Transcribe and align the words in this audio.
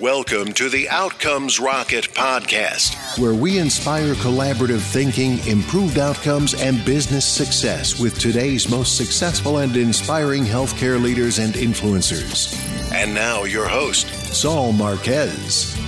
Welcome 0.00 0.52
to 0.54 0.68
the 0.68 0.88
Outcomes 0.88 1.60
Rocket 1.60 2.08
podcast, 2.14 3.16
where 3.16 3.32
we 3.32 3.58
inspire 3.58 4.14
collaborative 4.14 4.80
thinking, 4.80 5.38
improved 5.46 6.00
outcomes, 6.00 6.52
and 6.54 6.84
business 6.84 7.24
success 7.24 8.00
with 8.00 8.18
today's 8.18 8.68
most 8.68 8.96
successful 8.96 9.58
and 9.58 9.76
inspiring 9.76 10.42
healthcare 10.42 11.00
leaders 11.00 11.38
and 11.38 11.54
influencers. 11.54 12.52
And 12.92 13.14
now, 13.14 13.44
your 13.44 13.68
host, 13.68 14.08
Saul 14.34 14.72
Marquez. 14.72 15.78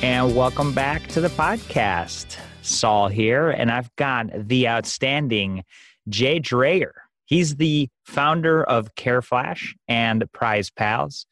And 0.00 0.36
welcome 0.36 0.72
back 0.72 1.08
to 1.08 1.20
the 1.20 1.30
podcast. 1.30 2.36
Saul 2.62 3.08
here, 3.08 3.50
and 3.50 3.68
I've 3.68 3.94
got 3.96 4.28
the 4.46 4.68
outstanding 4.68 5.64
Jay 6.08 6.38
Drayer. 6.38 6.92
He's 7.24 7.56
the 7.56 7.88
founder 8.04 8.62
of 8.62 8.94
CareFlash 8.94 9.74
and 9.88 10.30
Prize 10.30 10.70
Pals. 10.70 11.26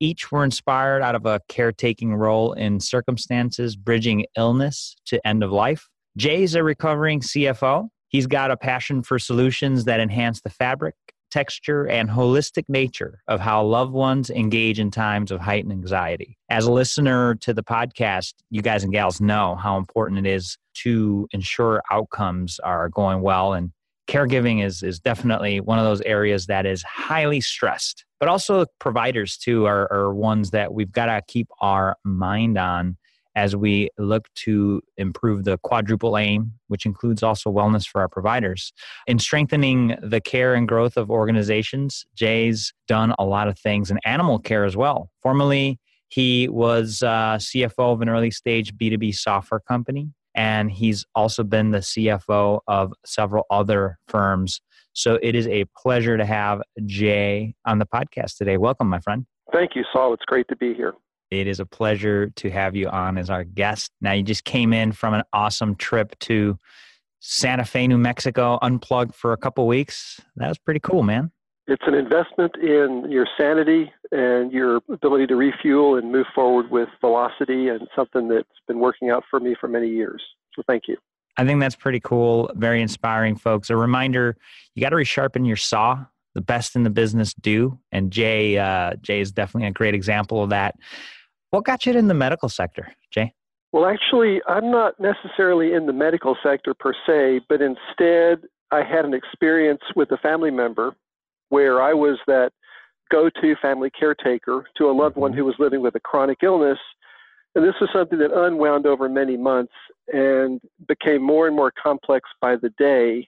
Each 0.00 0.32
were 0.32 0.42
inspired 0.42 1.02
out 1.02 1.14
of 1.14 1.26
a 1.26 1.40
caretaking 1.48 2.14
role 2.14 2.54
in 2.54 2.80
circumstances 2.80 3.76
bridging 3.76 4.24
illness 4.36 4.96
to 5.06 5.24
end 5.26 5.44
of 5.44 5.52
life. 5.52 5.88
Jay's 6.16 6.54
a 6.54 6.64
recovering 6.64 7.20
CFO. 7.20 7.88
He's 8.08 8.26
got 8.26 8.50
a 8.50 8.56
passion 8.56 9.02
for 9.02 9.18
solutions 9.18 9.84
that 9.84 10.00
enhance 10.00 10.40
the 10.40 10.50
fabric, 10.50 10.94
texture, 11.30 11.86
and 11.86 12.08
holistic 12.08 12.64
nature 12.68 13.20
of 13.28 13.40
how 13.40 13.62
loved 13.62 13.92
ones 13.92 14.30
engage 14.30 14.80
in 14.80 14.90
times 14.90 15.30
of 15.30 15.40
heightened 15.40 15.72
anxiety. 15.72 16.36
As 16.48 16.66
a 16.66 16.72
listener 16.72 17.36
to 17.36 17.54
the 17.54 17.62
podcast, 17.62 18.34
you 18.50 18.62
guys 18.62 18.82
and 18.82 18.92
gals 18.92 19.20
know 19.20 19.54
how 19.54 19.76
important 19.76 20.26
it 20.26 20.30
is 20.30 20.56
to 20.82 21.28
ensure 21.32 21.82
outcomes 21.90 22.58
are 22.60 22.88
going 22.88 23.20
well 23.20 23.52
and 23.52 23.70
caregiving 24.10 24.64
is 24.64 24.82
is 24.82 24.98
definitely 24.98 25.60
one 25.60 25.78
of 25.78 25.84
those 25.84 26.00
areas 26.02 26.46
that 26.46 26.66
is 26.66 26.82
highly 26.82 27.40
stressed 27.40 28.04
but 28.18 28.28
also 28.28 28.66
providers 28.78 29.36
too 29.36 29.66
are, 29.66 29.90
are 29.92 30.12
ones 30.12 30.50
that 30.50 30.74
we've 30.74 30.92
got 30.92 31.06
to 31.06 31.22
keep 31.26 31.48
our 31.60 31.96
mind 32.04 32.58
on 32.58 32.96
as 33.36 33.54
we 33.54 33.88
look 33.96 34.26
to 34.34 34.82
improve 34.96 35.44
the 35.44 35.56
quadruple 35.58 36.18
aim 36.18 36.52
which 36.66 36.84
includes 36.84 37.22
also 37.22 37.50
wellness 37.50 37.86
for 37.86 38.00
our 38.00 38.08
providers. 38.08 38.72
In 39.06 39.18
strengthening 39.18 39.96
the 40.02 40.20
care 40.20 40.54
and 40.54 40.66
growth 40.66 40.96
of 40.96 41.10
organizations 41.10 42.04
jay's 42.14 42.72
done 42.88 43.14
a 43.18 43.24
lot 43.24 43.48
of 43.48 43.58
things 43.58 43.90
in 43.90 43.98
animal 44.04 44.38
care 44.38 44.64
as 44.64 44.76
well. 44.76 45.10
Formerly 45.22 45.78
he 46.08 46.48
was 46.48 47.02
uh, 47.02 47.36
cfo 47.36 47.92
of 47.92 48.02
an 48.02 48.08
early 48.08 48.32
stage 48.32 48.76
b2b 48.76 49.14
software 49.14 49.60
company 49.60 50.10
and 50.40 50.72
he's 50.72 51.04
also 51.14 51.44
been 51.44 51.70
the 51.70 51.80
CFO 51.80 52.60
of 52.66 52.94
several 53.04 53.44
other 53.50 53.98
firms. 54.08 54.62
So 54.94 55.18
it 55.22 55.34
is 55.34 55.46
a 55.46 55.66
pleasure 55.76 56.16
to 56.16 56.24
have 56.24 56.62
Jay 56.86 57.54
on 57.66 57.78
the 57.78 57.84
podcast 57.84 58.38
today. 58.38 58.56
Welcome, 58.56 58.88
my 58.88 59.00
friend. 59.00 59.26
Thank 59.52 59.76
you, 59.76 59.84
Saul. 59.92 60.14
It's 60.14 60.24
great 60.24 60.48
to 60.48 60.56
be 60.56 60.72
here. 60.72 60.94
It 61.30 61.46
is 61.46 61.60
a 61.60 61.66
pleasure 61.66 62.30
to 62.36 62.50
have 62.50 62.74
you 62.74 62.88
on 62.88 63.18
as 63.18 63.28
our 63.28 63.44
guest. 63.44 63.90
Now, 64.00 64.12
you 64.12 64.22
just 64.22 64.44
came 64.44 64.72
in 64.72 64.92
from 64.92 65.12
an 65.12 65.24
awesome 65.34 65.74
trip 65.74 66.18
to 66.20 66.56
Santa 67.20 67.66
Fe, 67.66 67.86
New 67.86 67.98
Mexico, 67.98 68.58
unplugged 68.62 69.14
for 69.14 69.34
a 69.34 69.36
couple 69.36 69.66
weeks. 69.66 70.22
That 70.36 70.48
was 70.48 70.56
pretty 70.56 70.80
cool, 70.80 71.02
man 71.02 71.32
it's 71.70 71.84
an 71.86 71.94
investment 71.94 72.56
in 72.56 73.06
your 73.08 73.26
sanity 73.38 73.92
and 74.12 74.52
your 74.52 74.80
ability 74.90 75.26
to 75.28 75.36
refuel 75.36 75.96
and 75.96 76.10
move 76.10 76.26
forward 76.34 76.70
with 76.70 76.88
velocity 77.00 77.68
and 77.68 77.86
something 77.94 78.28
that's 78.28 78.48
been 78.66 78.78
working 78.78 79.10
out 79.10 79.24
for 79.30 79.40
me 79.40 79.54
for 79.60 79.68
many 79.68 79.88
years. 79.88 80.22
So 80.54 80.62
thank 80.66 80.84
you. 80.88 80.96
I 81.36 81.44
think 81.44 81.60
that's 81.60 81.76
pretty 81.76 82.00
cool. 82.00 82.50
Very 82.54 82.82
inspiring, 82.82 83.36
folks. 83.36 83.70
A 83.70 83.76
reminder 83.76 84.36
you 84.74 84.82
got 84.82 84.90
to 84.90 84.96
resharpen 84.96 85.46
your 85.46 85.56
saw. 85.56 86.04
The 86.34 86.40
best 86.40 86.76
in 86.76 86.84
the 86.84 86.90
business 86.90 87.34
do. 87.34 87.78
And 87.90 88.12
Jay, 88.12 88.56
uh, 88.56 88.94
Jay 89.00 89.20
is 89.20 89.32
definitely 89.32 89.68
a 89.68 89.72
great 89.72 89.94
example 89.94 90.44
of 90.44 90.50
that. 90.50 90.76
What 91.50 91.64
got 91.64 91.86
you 91.86 91.92
in 91.92 92.06
the 92.06 92.14
medical 92.14 92.48
sector, 92.48 92.92
Jay? 93.10 93.34
Well, 93.72 93.86
actually, 93.86 94.40
I'm 94.48 94.70
not 94.70 94.94
necessarily 95.00 95.72
in 95.72 95.86
the 95.86 95.92
medical 95.92 96.36
sector 96.42 96.74
per 96.74 96.92
se, 97.06 97.44
but 97.48 97.60
instead, 97.60 98.46
I 98.70 98.82
had 98.82 99.04
an 99.04 99.14
experience 99.14 99.82
with 99.96 100.10
a 100.12 100.16
family 100.18 100.50
member 100.50 100.94
where 101.48 101.82
I 101.82 101.94
was 101.94 102.18
that 102.26 102.52
go 103.10 103.28
to 103.28 103.56
family 103.60 103.90
caretaker 103.90 104.64
to 104.76 104.90
a 104.90 104.92
loved 104.92 105.16
one 105.16 105.32
mm-hmm. 105.32 105.40
who 105.40 105.44
was 105.44 105.54
living 105.58 105.80
with 105.82 105.94
a 105.94 106.00
chronic 106.00 106.38
illness. 106.42 106.78
And 107.54 107.64
this 107.64 107.74
was 107.80 107.90
something 107.92 108.18
that 108.18 108.32
unwound 108.32 108.86
over 108.86 109.08
many 109.08 109.36
months 109.36 109.72
and 110.12 110.60
became 110.86 111.22
more 111.22 111.46
and 111.46 111.56
more 111.56 111.72
complex 111.82 112.28
by 112.40 112.56
the 112.56 112.70
day 112.78 113.26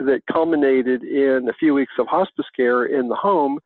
that 0.00 0.22
culminated 0.32 1.02
in 1.02 1.48
a 1.48 1.54
few 1.54 1.74
weeks 1.74 1.92
of 1.98 2.06
hospice 2.06 2.46
care 2.56 2.86
in 2.86 3.08
the 3.08 3.14
home 3.14 3.58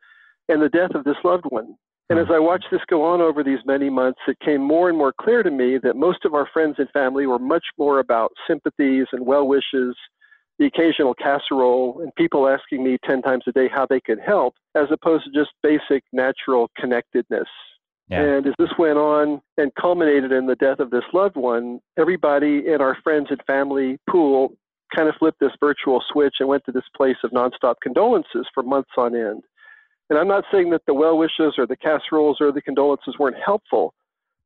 and 0.49 0.61
the 0.61 0.69
death 0.69 0.95
of 0.95 1.05
this 1.05 1.17
loved 1.25 1.45
one. 1.49 1.75
And 2.11 2.19
as 2.19 2.27
I 2.29 2.35
mm-hmm. 2.35 2.45
watched 2.45 2.67
this 2.71 2.83
go 2.89 3.03
on 3.03 3.23
over 3.23 3.43
these 3.43 3.61
many 3.65 3.89
months, 3.89 4.21
it 4.29 4.39
came 4.45 4.63
more 4.63 4.91
and 4.91 4.99
more 4.99 5.15
clear 5.19 5.43
to 5.43 5.51
me 5.51 5.79
that 5.83 5.97
most 5.97 6.25
of 6.25 6.35
our 6.35 6.47
friends 6.53 6.77
and 6.79 6.89
family 6.91 7.27
were 7.27 7.39
much 7.39 7.65
more 7.79 7.99
about 7.99 8.33
sympathies 8.47 9.07
and 9.13 9.25
well 9.25 9.47
wishes 9.47 9.97
the 10.59 10.67
occasional 10.67 11.15
casserole 11.15 12.01
and 12.01 12.15
people 12.15 12.49
asking 12.49 12.85
me 12.85 12.97
10 13.05 13.23
times 13.23 13.45
a 13.47 13.53
day 13.53 13.69
how 13.73 13.87
they 13.89 14.01
could 14.01 14.19
help, 14.25 14.55
as 14.75 14.87
opposed 14.91 15.25
to 15.25 15.31
just 15.31 15.51
basic 15.63 16.05
natural 16.13 16.71
connectedness. 16.79 17.49
Yeah. 18.09 18.21
And 18.21 18.47
as 18.47 18.55
this 18.59 18.69
went 18.79 18.99
on 18.99 19.41
and 19.57 19.75
culminated 19.81 20.31
in 20.31 20.47
the 20.47 20.57
death 20.57 20.79
of 20.79 20.91
this 20.91 21.05
loved 21.13 21.37
one, 21.37 21.81
everybody 21.99 22.63
in 22.67 22.81
our 22.81 22.97
friends 23.03 23.29
and 23.31 23.41
family 23.47 23.99
pool 24.09 24.53
kind 24.95 25.09
of 25.09 25.15
flipped 25.19 25.41
this 25.41 25.53
virtual 25.59 26.03
switch 26.13 26.37
and 26.39 26.49
went 26.49 26.65
to 26.67 26.73
this 26.73 26.85
place 26.97 27.17
of 27.25 27.31
nonstop 27.31 27.77
condolences 27.83 28.47
for 28.53 28.63
months 28.63 28.91
on 28.97 29.17
end. 29.17 29.43
And 30.11 30.19
I'm 30.19 30.29
not 30.29 30.45
saying 30.53 30.71
that 30.71 30.83
the 30.87 30.95
well 30.95 31.17
wishes 31.17 31.55
or 31.57 31.67
the 31.67 31.77
casseroles 31.77 32.39
or 32.41 32.53
the 32.53 32.63
condolences 32.63 33.17
weren't 33.19 33.37
helpful, 33.45 33.95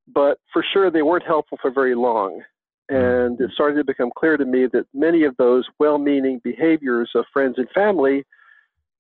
but 0.07 0.39
for 0.53 0.65
sure 0.73 0.91
they 0.91 1.03
weren't 1.03 1.27
helpful 1.27 1.59
for 1.61 1.71
very 1.71 1.95
long. 1.95 2.43
Mm-hmm. 2.91 3.33
And 3.33 3.41
it 3.41 3.51
started 3.53 3.77
to 3.77 3.85
become 3.85 4.11
clear 4.17 4.37
to 4.37 4.45
me 4.45 4.67
that 4.73 4.87
many 4.95 5.25
of 5.25 5.37
those 5.37 5.67
well 5.79 5.99
meaning 5.99 6.41
behaviors 6.43 7.11
of 7.15 7.25
friends 7.33 7.57
and 7.59 7.69
family, 7.71 8.25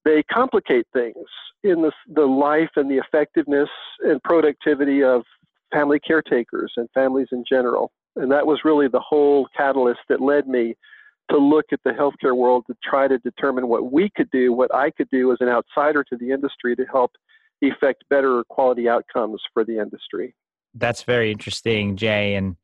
they 0.04 0.22
complicate 0.24 0.86
things 0.92 1.26
in 1.64 1.82
the, 1.82 1.92
the 2.14 2.26
life 2.26 2.70
and 2.76 2.90
the 2.90 2.98
effectiveness 2.98 3.68
and 4.00 4.22
productivity 4.22 5.02
of 5.02 5.22
family 5.72 5.98
caretakers 6.00 6.72
and 6.76 6.88
families 6.94 7.28
in 7.32 7.44
general. 7.48 7.90
And 8.16 8.30
that 8.32 8.46
was 8.46 8.60
really 8.64 8.88
the 8.88 9.00
whole 9.00 9.48
catalyst 9.56 10.00
that 10.08 10.20
led 10.20 10.48
me 10.48 10.74
to 11.30 11.36
look 11.36 11.66
at 11.72 11.80
the 11.84 11.90
healthcare 11.90 12.36
world 12.36 12.64
to 12.68 12.76
try 12.82 13.06
to 13.06 13.18
determine 13.18 13.68
what 13.68 13.92
we 13.92 14.10
could 14.16 14.30
do, 14.30 14.52
what 14.52 14.74
I 14.74 14.90
could 14.90 15.08
do 15.10 15.30
as 15.32 15.38
an 15.40 15.48
outsider 15.48 16.02
to 16.04 16.16
the 16.16 16.30
industry 16.30 16.74
to 16.76 16.84
help 16.90 17.12
effect 17.60 18.04
better 18.08 18.44
quality 18.48 18.88
outcomes 18.88 19.42
for 19.52 19.64
the 19.64 19.78
industry. 19.78 20.34
That's 20.74 21.02
very 21.02 21.30
interesting, 21.30 21.96
Jay. 21.96 22.34
And 22.34 22.56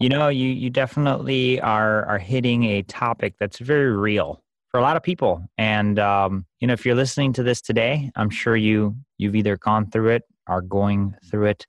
you 0.00 0.08
know, 0.08 0.28
you 0.28 0.48
you 0.48 0.70
definitely 0.70 1.60
are 1.60 2.04
are 2.06 2.18
hitting 2.18 2.64
a 2.64 2.82
topic 2.82 3.34
that's 3.38 3.58
very 3.58 3.96
real 3.96 4.42
for 4.70 4.78
a 4.78 4.82
lot 4.82 4.96
of 4.96 5.02
people. 5.02 5.48
And 5.56 5.98
um, 5.98 6.46
you 6.60 6.66
know, 6.66 6.72
if 6.72 6.84
you're 6.84 6.96
listening 6.96 7.32
to 7.34 7.42
this 7.42 7.60
today, 7.60 8.10
I'm 8.16 8.30
sure 8.30 8.56
you 8.56 8.96
you've 9.18 9.36
either 9.36 9.56
gone 9.56 9.90
through 9.90 10.10
it, 10.10 10.22
are 10.46 10.62
going 10.62 11.14
through 11.30 11.46
it. 11.46 11.66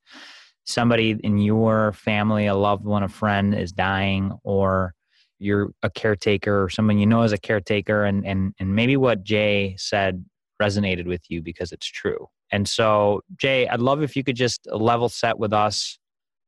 Somebody 0.66 1.12
in 1.24 1.38
your 1.38 1.94
family, 1.94 2.48
a 2.48 2.56
loved 2.56 2.86
one, 2.86 3.04
a 3.04 3.08
friend 3.08 3.54
is 3.54 3.72
dying, 3.72 4.32
or 4.44 4.96
you're 5.38 5.72
a 5.84 5.90
caretaker 5.90 6.64
or 6.64 6.70
someone 6.70 6.98
you 6.98 7.06
know 7.06 7.22
as 7.22 7.32
a 7.32 7.38
caretaker 7.38 8.06
and 8.06 8.26
and 8.26 8.56
and 8.60 8.76
maybe 8.76 8.98
what 8.98 9.24
Jay 9.24 9.76
said 9.78 10.26
resonated 10.60 11.06
with 11.06 11.22
you 11.30 11.42
because 11.44 11.72
it's 11.72 11.86
true. 11.86 12.28
And 12.52 12.68
so, 12.68 13.22
Jay, 13.38 13.68
I'd 13.68 13.82
love 13.82 14.02
if 14.02 14.16
you 14.16 14.24
could 14.24 14.36
just 14.36 14.68
level 14.72 15.10
set 15.10 15.38
with 15.38 15.54
us 15.54 16.00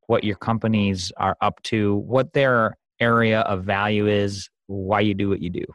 what 0.08 0.24
your 0.24 0.36
companies 0.36 1.12
are 1.18 1.38
up 1.42 1.62
to, 1.64 1.96
what 1.96 2.34
their 2.34 2.76
area 3.00 3.42
of 3.42 3.64
value 3.64 4.08
is, 4.08 4.50
why 4.68 5.00
you 5.00 5.14
do 5.14 5.30
what 5.30 5.42
you 5.42 5.50
do. 5.50 5.66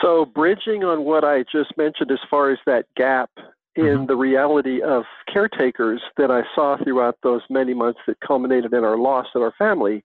So, 0.00 0.24
bridging 0.24 0.84
on 0.84 1.04
what 1.04 1.24
I 1.24 1.44
just 1.50 1.76
mentioned 1.76 2.10
as 2.10 2.18
far 2.30 2.50
as 2.50 2.58
that 2.66 2.86
gap 2.96 3.30
in 3.76 3.84
mm-hmm. 3.84 4.06
the 4.06 4.16
reality 4.16 4.82
of 4.82 5.04
caretakers 5.32 6.02
that 6.16 6.30
I 6.30 6.42
saw 6.54 6.76
throughout 6.82 7.16
those 7.22 7.42
many 7.48 7.72
months 7.72 8.00
that 8.06 8.18
culminated 8.20 8.72
in 8.72 8.84
our 8.84 8.98
loss 8.98 9.26
of 9.34 9.42
our 9.42 9.54
family 9.58 10.04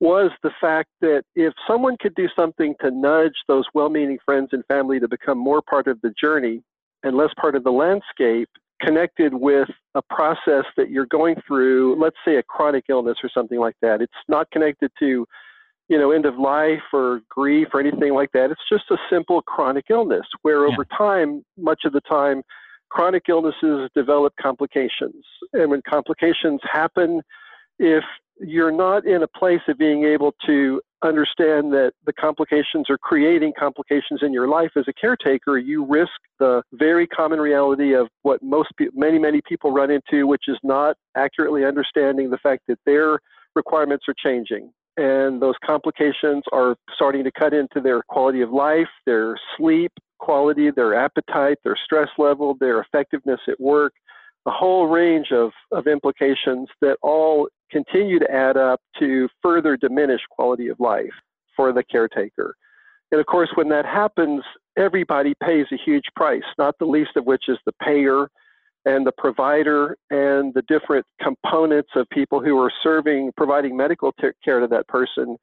was 0.00 0.30
the 0.42 0.50
fact 0.60 0.90
that 1.00 1.22
if 1.34 1.54
someone 1.66 1.96
could 2.00 2.14
do 2.14 2.28
something 2.36 2.74
to 2.80 2.90
nudge 2.90 3.32
those 3.48 3.64
well 3.74 3.88
meaning 3.88 4.18
friends 4.24 4.50
and 4.52 4.64
family 4.66 5.00
to 5.00 5.08
become 5.08 5.38
more 5.38 5.62
part 5.62 5.86
of 5.86 6.00
the 6.02 6.12
journey 6.20 6.62
and 7.02 7.16
less 7.16 7.30
part 7.40 7.54
of 7.54 7.64
the 7.64 7.70
landscape, 7.70 8.48
connected 8.80 9.32
with 9.34 9.68
a 9.94 10.02
process 10.02 10.64
that 10.76 10.90
you're 10.90 11.06
going 11.06 11.36
through, 11.46 12.00
let's 12.00 12.16
say 12.24 12.36
a 12.36 12.42
chronic 12.42 12.84
illness 12.88 13.16
or 13.22 13.30
something 13.32 13.58
like 13.58 13.76
that. 13.82 14.02
It's 14.02 14.12
not 14.28 14.50
connected 14.50 14.90
to, 14.98 15.26
you 15.88 15.98
know, 15.98 16.10
end 16.10 16.26
of 16.26 16.38
life 16.38 16.82
or 16.92 17.20
grief 17.28 17.68
or 17.72 17.80
anything 17.80 18.12
like 18.14 18.32
that. 18.32 18.50
It's 18.50 18.68
just 18.70 18.84
a 18.90 18.96
simple 19.10 19.42
chronic 19.42 19.86
illness 19.90 20.26
where 20.42 20.66
over 20.66 20.84
time, 20.96 21.44
much 21.56 21.82
of 21.84 21.92
the 21.92 22.00
time, 22.02 22.42
chronic 22.88 23.24
illnesses 23.28 23.90
develop 23.94 24.32
complications. 24.40 25.24
And 25.52 25.70
when 25.70 25.82
complications 25.88 26.60
happen, 26.70 27.22
if 27.78 28.04
you're 28.40 28.72
not 28.72 29.06
in 29.06 29.22
a 29.22 29.28
place 29.28 29.60
of 29.68 29.78
being 29.78 30.04
able 30.04 30.34
to 30.46 30.80
understand 31.02 31.72
that 31.72 31.92
the 32.06 32.12
complications 32.12 32.88
are 32.88 32.98
creating 32.98 33.52
complications 33.58 34.20
in 34.22 34.32
your 34.32 34.48
life 34.48 34.70
as 34.76 34.84
a 34.88 34.92
caretaker, 34.92 35.58
you 35.58 35.84
risk 35.84 36.12
the 36.38 36.62
very 36.72 37.06
common 37.06 37.40
reality 37.40 37.94
of 37.94 38.08
what 38.22 38.42
most 38.42 38.70
many 38.94 39.18
many 39.18 39.40
people 39.48 39.72
run 39.72 39.90
into, 39.90 40.26
which 40.26 40.44
is 40.48 40.58
not 40.62 40.96
accurately 41.16 41.64
understanding 41.64 42.30
the 42.30 42.38
fact 42.38 42.62
that 42.68 42.78
their 42.86 43.18
requirements 43.54 44.04
are 44.08 44.14
changing. 44.22 44.70
And 44.96 45.42
those 45.42 45.54
complications 45.64 46.42
are 46.52 46.74
starting 46.94 47.22
to 47.24 47.30
cut 47.30 47.52
into 47.52 47.80
their 47.82 48.02
quality 48.08 48.40
of 48.40 48.50
life, 48.50 48.88
their 49.04 49.36
sleep 49.56 49.92
quality, 50.18 50.70
their 50.70 50.94
appetite, 50.94 51.58
their 51.62 51.76
stress 51.84 52.08
level, 52.18 52.56
their 52.58 52.80
effectiveness 52.80 53.40
at 53.48 53.60
work, 53.60 53.92
a 54.46 54.50
whole 54.50 54.86
range 54.86 55.28
of, 55.32 55.50
of 55.72 55.86
implications 55.86 56.68
that 56.80 56.96
all 57.02 57.48
continue 57.70 58.18
to 58.18 58.30
add 58.30 58.56
up 58.56 58.80
to 58.98 59.28
further 59.42 59.76
diminish 59.76 60.20
quality 60.30 60.68
of 60.68 60.78
life 60.80 61.12
for 61.54 61.72
the 61.72 61.82
caretaker. 61.82 62.54
And 63.12 63.20
of 63.20 63.26
course, 63.26 63.50
when 63.54 63.68
that 63.68 63.84
happens, 63.86 64.42
everybody 64.76 65.34
pays 65.42 65.66
a 65.72 65.76
huge 65.76 66.04
price, 66.16 66.42
not 66.58 66.78
the 66.78 66.84
least 66.86 67.16
of 67.16 67.24
which 67.24 67.44
is 67.48 67.58
the 67.64 67.72
payer 67.82 68.28
and 68.84 69.06
the 69.06 69.12
provider 69.16 69.96
and 70.10 70.54
the 70.54 70.62
different 70.68 71.04
components 71.20 71.90
of 71.96 72.08
people 72.10 72.40
who 72.40 72.58
are 72.60 72.72
serving, 72.82 73.32
providing 73.36 73.76
medical 73.76 74.12
care 74.44 74.60
to 74.60 74.66
that 74.68 74.86
person, 74.88 75.36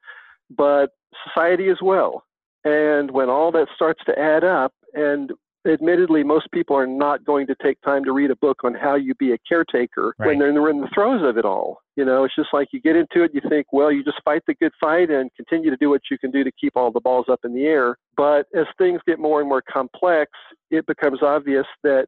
but 0.50 0.92
society 1.28 1.70
as 1.70 1.78
well. 1.82 2.24
And 2.64 3.12
when 3.12 3.30
all 3.30 3.52
that 3.52 3.68
starts 3.76 4.02
to 4.06 4.18
add 4.18 4.44
up, 4.44 4.74
and 4.94 5.32
admittedly, 5.66 6.24
most 6.24 6.48
people 6.52 6.76
are 6.76 6.88
not 6.88 7.24
going 7.26 7.48
to 7.48 7.56
take 7.64 7.80
time 7.82 8.04
to 8.04 8.12
read 8.12 8.32
a 8.32 8.36
book 8.36 8.64
on 8.64 8.74
how 8.74 8.96
you 8.96 9.16
be 9.16 9.34
a 9.34 9.38
caretaker 9.48 10.14
right. 10.18 10.28
when 10.28 10.40
they're 10.40 10.70
in 10.70 10.82
the 10.82 10.90
throes 10.94 11.22
of 11.28 11.38
it 11.38 11.46
all. 11.46 11.82
You 11.96 12.06
know, 12.06 12.24
it's 12.24 12.36
just 12.36 12.50
like 12.54 12.70
you 12.72 12.82
get 12.82 12.96
into 12.96 13.24
it, 13.24 13.32
you 13.34 13.42
think, 13.50 13.68
well, 13.72 13.92
you 13.92 14.04
just 14.04 14.22
fight 14.26 14.42
the 14.48 14.56
good 14.56 14.72
fight 14.80 15.10
and 15.10 15.30
continue 15.36 15.70
to 15.70 15.78
do 15.78 15.90
what 15.90 16.02
you 16.10 16.18
can 16.18 16.32
do 16.32 16.44
to 16.44 16.52
keep 16.60 16.74
all 16.76 16.92
the 16.92 17.00
balls 17.00 17.26
up 17.30 17.42
in 17.44 17.54
the 17.54 17.66
air. 17.66 17.98
But 18.18 18.48
as 18.56 18.66
things 18.78 19.02
get 19.08 19.20
more 19.20 19.40
and 19.40 19.50
more 19.50 19.64
complex, 19.72 20.32
it 20.72 20.86
becomes 20.86 21.22
obvious 21.22 21.66
that 21.84 22.08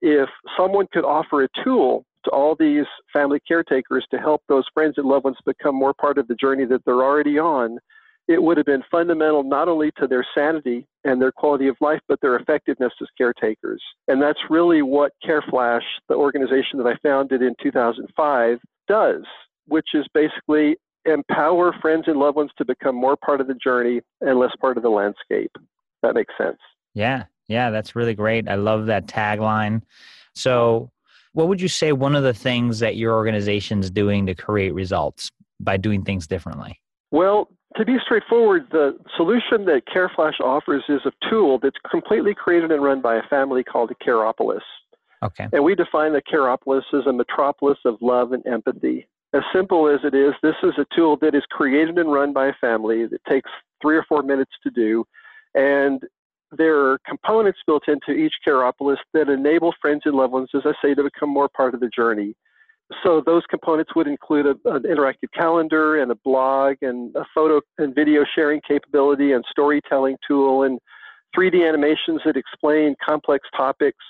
if 0.00 0.28
someone 0.56 0.86
could 0.92 1.04
offer 1.04 1.44
a 1.44 1.48
tool 1.64 2.04
to 2.24 2.30
all 2.30 2.56
these 2.58 2.86
family 3.12 3.40
caretakers 3.46 4.06
to 4.10 4.18
help 4.18 4.42
those 4.48 4.64
friends 4.72 4.94
and 4.96 5.06
loved 5.06 5.24
ones 5.24 5.36
become 5.44 5.74
more 5.74 5.94
part 5.94 6.18
of 6.18 6.28
the 6.28 6.34
journey 6.34 6.64
that 6.64 6.84
they're 6.84 7.02
already 7.02 7.38
on, 7.38 7.78
it 8.28 8.42
would 8.42 8.56
have 8.56 8.66
been 8.66 8.82
fundamental 8.90 9.42
not 9.42 9.68
only 9.68 9.90
to 9.98 10.06
their 10.06 10.26
sanity 10.34 10.86
and 11.04 11.20
their 11.20 11.32
quality 11.32 11.68
of 11.68 11.76
life, 11.80 12.00
but 12.08 12.20
their 12.20 12.36
effectiveness 12.36 12.92
as 13.00 13.08
caretakers. 13.18 13.82
And 14.08 14.20
that's 14.20 14.38
really 14.48 14.82
what 14.82 15.12
CareFlash, 15.26 15.82
the 16.08 16.14
organization 16.14 16.78
that 16.78 16.86
I 16.86 16.96
founded 17.02 17.42
in 17.42 17.54
2005, 17.62 18.58
does, 18.88 19.22
which 19.66 19.88
is 19.94 20.06
basically 20.14 20.76
empower 21.04 21.74
friends 21.82 22.04
and 22.06 22.18
loved 22.18 22.36
ones 22.36 22.50
to 22.56 22.64
become 22.64 22.94
more 22.94 23.16
part 23.16 23.40
of 23.40 23.46
the 23.46 23.54
journey 23.54 24.00
and 24.22 24.38
less 24.38 24.52
part 24.60 24.76
of 24.76 24.82
the 24.82 24.88
landscape. 24.88 25.52
That 26.02 26.14
makes 26.14 26.32
sense. 26.38 26.58
Yeah, 26.94 27.24
yeah, 27.46 27.70
that's 27.70 27.94
really 27.94 28.14
great. 28.14 28.48
I 28.48 28.54
love 28.54 28.86
that 28.86 29.06
tagline. 29.06 29.82
So, 30.34 30.90
what 31.32 31.48
would 31.48 31.60
you 31.60 31.68
say 31.68 31.92
one 31.92 32.14
of 32.14 32.22
the 32.22 32.32
things 32.32 32.78
that 32.78 32.96
your 32.96 33.14
organization 33.14 33.80
is 33.80 33.90
doing 33.90 34.26
to 34.26 34.34
create 34.34 34.72
results 34.72 35.30
by 35.58 35.76
doing 35.76 36.04
things 36.04 36.26
differently? 36.28 36.80
Well, 37.14 37.46
to 37.76 37.84
be 37.84 37.96
straightforward, 38.04 38.66
the 38.72 38.98
solution 39.16 39.66
that 39.66 39.82
CareFlash 39.86 40.40
offers 40.40 40.82
is 40.88 41.00
a 41.06 41.12
tool 41.30 41.60
that's 41.62 41.76
completely 41.88 42.34
created 42.34 42.72
and 42.72 42.82
run 42.82 43.00
by 43.00 43.14
a 43.14 43.22
family 43.30 43.62
called 43.62 43.92
a 43.92 44.04
Careopolis. 44.04 44.62
Okay. 45.22 45.46
And 45.52 45.62
we 45.62 45.76
define 45.76 46.12
the 46.12 46.22
Careopolis 46.22 46.82
as 46.92 47.06
a 47.06 47.12
metropolis 47.12 47.78
of 47.84 47.98
love 48.00 48.32
and 48.32 48.44
empathy. 48.48 49.06
As 49.32 49.42
simple 49.54 49.88
as 49.88 50.00
it 50.02 50.12
is, 50.12 50.34
this 50.42 50.56
is 50.64 50.72
a 50.76 50.86
tool 50.92 51.16
that 51.20 51.36
is 51.36 51.44
created 51.50 51.98
and 51.98 52.12
run 52.12 52.32
by 52.32 52.48
a 52.48 52.52
family 52.60 53.06
that 53.06 53.24
takes 53.30 53.50
three 53.80 53.96
or 53.96 54.04
four 54.08 54.24
minutes 54.24 54.50
to 54.64 54.70
do. 54.70 55.04
And 55.54 56.02
there 56.50 56.80
are 56.80 56.98
components 57.06 57.60
built 57.64 57.84
into 57.86 58.10
each 58.10 58.34
Careopolis 58.44 58.98
that 59.12 59.28
enable 59.28 59.72
friends 59.80 60.02
and 60.04 60.16
loved 60.16 60.32
ones, 60.32 60.48
as 60.52 60.62
I 60.64 60.72
say, 60.82 60.94
to 60.94 61.04
become 61.04 61.28
more 61.28 61.48
part 61.48 61.74
of 61.74 61.80
the 61.80 61.90
journey. 61.94 62.34
So 63.02 63.22
those 63.24 63.42
components 63.48 63.92
would 63.96 64.06
include 64.06 64.46
a, 64.46 64.74
an 64.74 64.82
interactive 64.82 65.32
calendar 65.34 66.02
and 66.02 66.10
a 66.10 66.16
blog 66.16 66.76
and 66.82 67.14
a 67.16 67.24
photo 67.34 67.60
and 67.78 67.94
video 67.94 68.24
sharing 68.34 68.60
capability 68.66 69.32
and 69.32 69.44
storytelling 69.50 70.16
tool 70.26 70.64
and 70.64 70.78
3D 71.36 71.66
animations 71.66 72.20
that 72.24 72.36
explain 72.36 72.94
complex 73.04 73.48
topics 73.56 74.04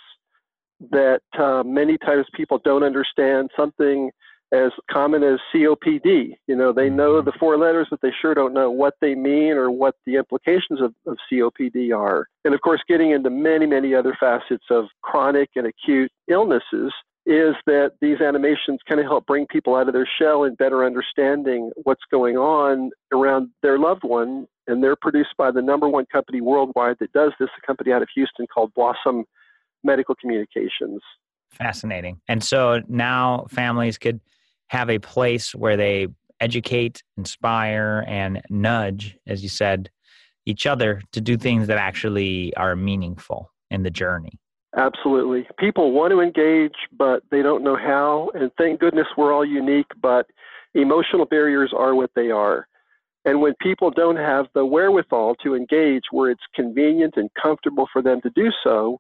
that 0.91 1.21
uh, 1.38 1.62
many 1.65 1.97
times 1.99 2.26
people 2.35 2.61
don't 2.65 2.82
understand. 2.82 3.50
Something 3.56 4.11
as 4.53 4.71
common 4.91 5.23
as 5.23 5.38
COPD. 5.53 6.37
You 6.47 6.56
know, 6.56 6.73
they 6.73 6.88
know 6.88 7.15
mm-hmm. 7.15 7.26
the 7.26 7.32
four 7.38 7.59
letters, 7.59 7.88
but 7.91 8.00
they 8.03 8.12
sure 8.21 8.35
don't 8.35 8.55
know 8.55 8.71
what 8.71 8.94
they 9.00 9.15
mean 9.15 9.53
or 9.53 9.71
what 9.71 9.97
the 10.06 10.17
implications 10.17 10.81
of, 10.81 10.94
of 11.06 11.17
COPD 11.31 11.97
are. 11.97 12.26
And 12.44 12.55
of 12.55 12.61
course, 12.61 12.81
getting 12.88 13.11
into 13.11 13.31
many, 13.31 13.67
many 13.67 13.94
other 13.94 14.17
facets 14.19 14.65
of 14.71 14.87
chronic 15.03 15.50
and 15.56 15.67
acute 15.67 16.11
illnesses 16.29 16.93
is 17.26 17.55
that 17.67 17.93
these 18.00 18.21
animations 18.21 18.81
kind 18.87 19.00
of 19.00 19.06
help 19.06 19.26
bring 19.26 19.47
people 19.47 19.75
out 19.75 19.88
of 19.88 19.94
their 19.94 20.09
shell 20.19 20.44
and 20.44 20.59
better 20.59 20.85
understanding 20.85 21.71
what's 21.85 22.03
going 22.11 22.37
on 22.37 22.91
around 23.12 23.49
their 23.62 23.79
loved 23.79 24.03
one. 24.05 24.47
And 24.67 24.82
they're 24.82 24.97
produced 24.97 25.35
by 25.38 25.50
the 25.50 25.62
number 25.62 25.88
one 25.88 26.06
company 26.12 26.41
worldwide 26.41 26.97
that 27.00 27.12
does 27.12 27.32
this, 27.41 27.49
a 27.56 27.67
company 27.67 27.93
out 27.93 28.03
of 28.03 28.09
Houston 28.15 28.47
called 28.47 28.73
Blausen 28.75 29.25
Medical 29.82 30.15
Communications. 30.15 31.00
Fascinating. 31.50 32.21
And 32.29 32.43
so 32.43 32.81
now 32.88 33.47
families 33.49 33.97
could 33.97 34.21
have 34.69 34.91
a 34.91 34.99
place 34.99 35.55
where 35.55 35.76
they 35.76 36.09
educate, 36.41 37.03
inspire, 37.17 38.05
and 38.06 38.43
nudge, 38.50 39.17
as 39.26 39.43
you 39.43 39.49
said, 39.49 39.91
each 40.47 40.67
other 40.67 41.00
to 41.12 41.21
do 41.21 41.37
things 41.37 41.69
that 41.69 41.79
actually 41.79 42.55
are 42.56 42.76
meaningful 42.76 43.50
in 43.71 43.82
the 43.82 43.91
journey. 43.91 44.38
Absolutely. 44.76 45.47
People 45.59 45.93
want 45.93 46.11
to 46.11 46.21
engage, 46.21 46.75
but 46.97 47.23
they 47.31 47.43
don't 47.43 47.62
know 47.62 47.76
how. 47.76 48.31
And 48.35 48.50
thank 48.59 48.81
goodness 48.81 49.06
we're 49.17 49.32
all 49.32 49.44
unique, 49.44 49.87
but 50.03 50.26
emotional 50.75 51.26
barriers 51.26 51.73
are 51.76 51.94
what 51.94 52.11
they 52.17 52.31
are. 52.31 52.67
And 53.25 53.41
when 53.41 53.55
people 53.61 53.91
don't 53.91 54.17
have 54.17 54.47
the 54.55 54.67
wherewithal 54.67 55.37
to 55.43 55.55
engage 55.55 56.03
where 56.11 56.31
it's 56.31 56.43
convenient 56.55 57.15
and 57.17 57.31
comfortable 57.41 57.88
for 57.93 58.03
them 58.03 58.21
to 58.23 58.31
do 58.35 58.50
so, 58.62 58.99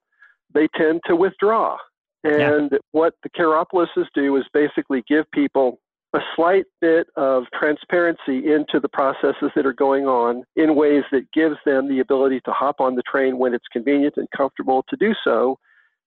they 0.54 0.68
tend 0.76 1.00
to 1.06 1.16
withdraw. 1.16 1.76
And 2.22 2.70
yeah. 2.72 2.78
what 2.92 3.14
the 3.22 3.28
Careopolises 3.30 4.06
do 4.14 4.36
is 4.36 4.44
basically 4.54 5.02
give 5.08 5.30
people 5.32 5.78
a 6.14 6.20
slight 6.36 6.64
bit 6.80 7.08
of 7.16 7.44
transparency 7.58 8.52
into 8.52 8.78
the 8.80 8.88
processes 8.88 9.50
that 9.56 9.66
are 9.66 9.72
going 9.72 10.06
on 10.06 10.44
in 10.56 10.76
ways 10.76 11.02
that 11.10 11.30
gives 11.32 11.56
them 11.66 11.88
the 11.88 12.00
ability 12.00 12.40
to 12.44 12.52
hop 12.52 12.80
on 12.80 12.94
the 12.94 13.02
train 13.02 13.38
when 13.38 13.52
it's 13.52 13.66
convenient 13.72 14.14
and 14.16 14.28
comfortable 14.36 14.84
to 14.88 14.96
do 14.96 15.12
so. 15.24 15.58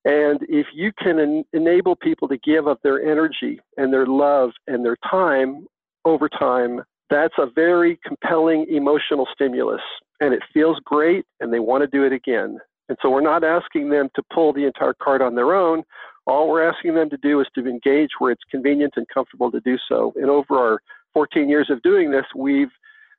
And 0.05 0.39
if 0.47 0.67
you 0.73 0.91
can 0.97 1.19
en- 1.19 1.45
enable 1.51 1.95
people 1.95 2.29
to 2.29 2.37
give 2.37 2.67
up 2.67 2.79
their 2.81 3.01
energy 3.01 3.59
and 3.75 3.91
their 3.91 4.05
love 4.05 4.51
and 4.65 4.85
their 4.85 4.97
time 5.09 5.67
over 6.05 6.29
time, 6.29 6.81
that's 7.09 7.33
a 7.37 7.47
very 7.53 7.99
compelling 8.05 8.65
emotional 8.69 9.27
stimulus. 9.33 9.81
And 10.21 10.33
it 10.33 10.41
feels 10.53 10.79
great, 10.85 11.25
and 11.41 11.53
they 11.53 11.59
want 11.59 11.81
to 11.81 11.87
do 11.87 12.05
it 12.05 12.13
again. 12.13 12.59
And 12.89 12.97
so 13.01 13.09
we're 13.09 13.21
not 13.21 13.43
asking 13.43 13.89
them 13.89 14.09
to 14.15 14.23
pull 14.33 14.53
the 14.53 14.65
entire 14.65 14.93
cart 14.93 15.21
on 15.21 15.35
their 15.35 15.53
own. 15.53 15.83
All 16.27 16.49
we're 16.49 16.67
asking 16.67 16.93
them 16.93 17.09
to 17.09 17.17
do 17.17 17.39
is 17.39 17.47
to 17.55 17.65
engage 17.65 18.09
where 18.19 18.31
it's 18.31 18.43
convenient 18.51 18.93
and 18.97 19.07
comfortable 19.07 19.49
to 19.49 19.61
do 19.61 19.77
so. 19.87 20.13
And 20.17 20.29
over 20.29 20.57
our 20.57 20.81
14 21.13 21.49
years 21.49 21.69
of 21.69 21.81
doing 21.81 22.11
this, 22.11 22.25
we've 22.35 22.71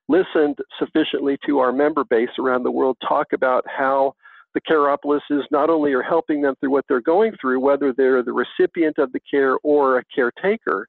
listened 0.09 0.59
sufficiently 0.79 1.39
to 1.47 1.59
our 1.59 1.73
member 1.73 2.05
base 2.05 2.29
around 2.39 2.63
the 2.63 2.71
world 2.71 2.97
talk 3.07 3.33
about 3.33 3.65
how 3.67 4.15
the 4.55 4.61
Careopolises 4.61 5.43
not 5.51 5.71
only 5.71 5.93
are 5.93 6.03
helping 6.03 6.43
them 6.43 6.55
through 6.61 6.71
what 6.71 6.85
they're 6.89 7.01
going 7.01 7.33
through, 7.41 7.61
whether 7.61 7.93
they're 7.93 8.23
the 8.23 8.33
recipient 8.33 8.99
of 8.99 9.13
the 9.13 9.21
care 9.31 9.57
or 9.63 9.99
a 9.99 10.05
caretaker, 10.15 10.87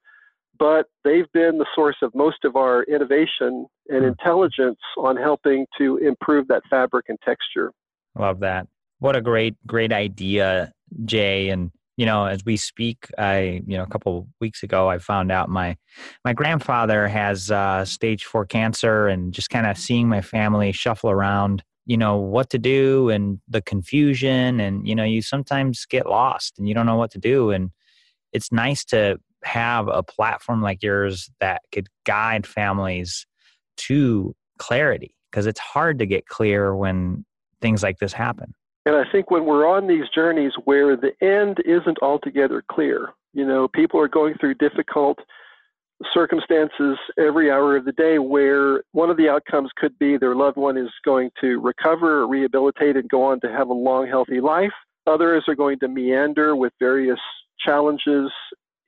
but 0.58 0.88
they've 1.04 1.32
been 1.34 1.58
the 1.58 1.66
source 1.74 1.98
of 2.02 2.14
most 2.14 2.44
of 2.44 2.56
our 2.56 2.84
innovation 2.84 3.66
and 3.88 4.02
hmm. 4.02 4.08
intelligence 4.08 4.80
on 4.98 5.16
helping 5.16 5.66
to 5.78 5.98
improve 5.98 6.48
that 6.50 6.64
fabric 6.70 7.06
and 7.10 7.18
texture. 7.24 7.72
Love 8.18 8.40
that. 8.42 8.68
What 9.00 9.16
a 9.16 9.22
great, 9.22 9.56
great 9.66 9.94
idea, 9.94 10.74
Jay. 11.06 11.50
And 11.50 11.72
you 12.00 12.06
know, 12.06 12.24
as 12.24 12.46
we 12.46 12.56
speak, 12.56 13.08
I, 13.18 13.62
you 13.68 13.76
know, 13.76 13.84
a 13.84 13.88
couple 13.88 14.30
weeks 14.40 14.64
ago, 14.64 14.90
I 14.90 15.00
found 15.00 15.34
out 15.34 15.50
my 15.50 15.76
my 16.24 16.32
grandfather 16.32 17.10
has 17.10 17.52
uh, 17.52 17.84
stage 17.84 18.24
four 18.24 18.46
cancer, 18.46 19.10
and 19.10 19.34
just 19.34 19.50
kind 19.50 19.68
of 19.68 19.78
seeing 19.78 20.08
my 20.08 20.22
family 20.22 20.72
shuffle 20.72 21.10
around, 21.10 21.62
you 21.86 21.98
know, 21.98 22.16
what 22.16 22.52
to 22.52 22.58
do 22.58 23.10
and 23.10 23.42
the 23.50 23.62
confusion, 23.62 24.62
and 24.62 24.88
you 24.88 24.96
know, 24.96 25.04
you 25.04 25.22
sometimes 25.22 25.86
get 25.86 26.06
lost 26.08 26.58
and 26.58 26.70
you 26.70 26.74
don't 26.74 26.86
know 26.86 26.96
what 26.96 27.12
to 27.12 27.20
do, 27.20 27.52
and 27.52 27.70
it's 28.32 28.50
nice 28.50 28.86
to 28.86 29.20
have 29.44 29.90
a 29.90 30.02
platform 30.02 30.62
like 30.62 30.82
yours 30.82 31.30
that 31.42 31.64
could 31.74 31.90
guide 32.06 32.48
families 32.48 33.28
to 33.76 34.34
clarity 34.58 35.14
because 35.30 35.48
it's 35.48 35.60
hard 35.60 36.00
to 36.00 36.06
get 36.06 36.28
clear 36.28 36.74
when 36.74 37.26
things 37.60 37.84
like 37.84 37.98
this 37.98 38.14
happen. 38.14 38.54
And 38.90 38.98
I 38.98 39.04
think 39.12 39.30
when 39.30 39.46
we're 39.46 39.68
on 39.68 39.86
these 39.86 40.10
journeys 40.16 40.52
where 40.66 40.98
the 40.98 41.12
end 41.22 41.60
isn't 41.64 42.00
altogether 42.02 42.64
clear, 42.72 43.10
you 43.34 43.46
know, 43.46 43.68
people 43.68 44.00
are 44.00 44.08
going 44.08 44.34
through 44.40 44.56
difficult 44.56 45.20
circumstances 46.12 46.98
every 47.16 47.52
hour 47.52 47.78
of 47.78 47.86
the 47.86 47.92
day 47.92 48.18
where 48.18 48.82
one 48.94 49.12
of 49.12 49.18
the 49.18 49.30
outcomes 49.30 49.70
could 49.78 49.96
be 50.00 50.18
their 50.18 50.34
loved 50.36 50.58
one 50.58 50.76
is 50.76 50.90
going 51.06 51.30
to 51.40 51.60
recover 51.60 52.22
or 52.22 52.28
rehabilitate 52.28 52.96
and 52.98 53.08
go 53.10 53.22
on 53.22 53.40
to 53.42 53.52
have 53.52 53.70
a 53.70 53.74
long, 53.74 54.08
healthy 54.08 54.42
life. 54.42 54.74
Others 55.06 55.44
are 55.48 55.54
going 55.54 55.78
to 55.82 55.88
meander 55.88 56.56
with 56.56 56.74
various 56.80 57.20
challenges 57.64 58.32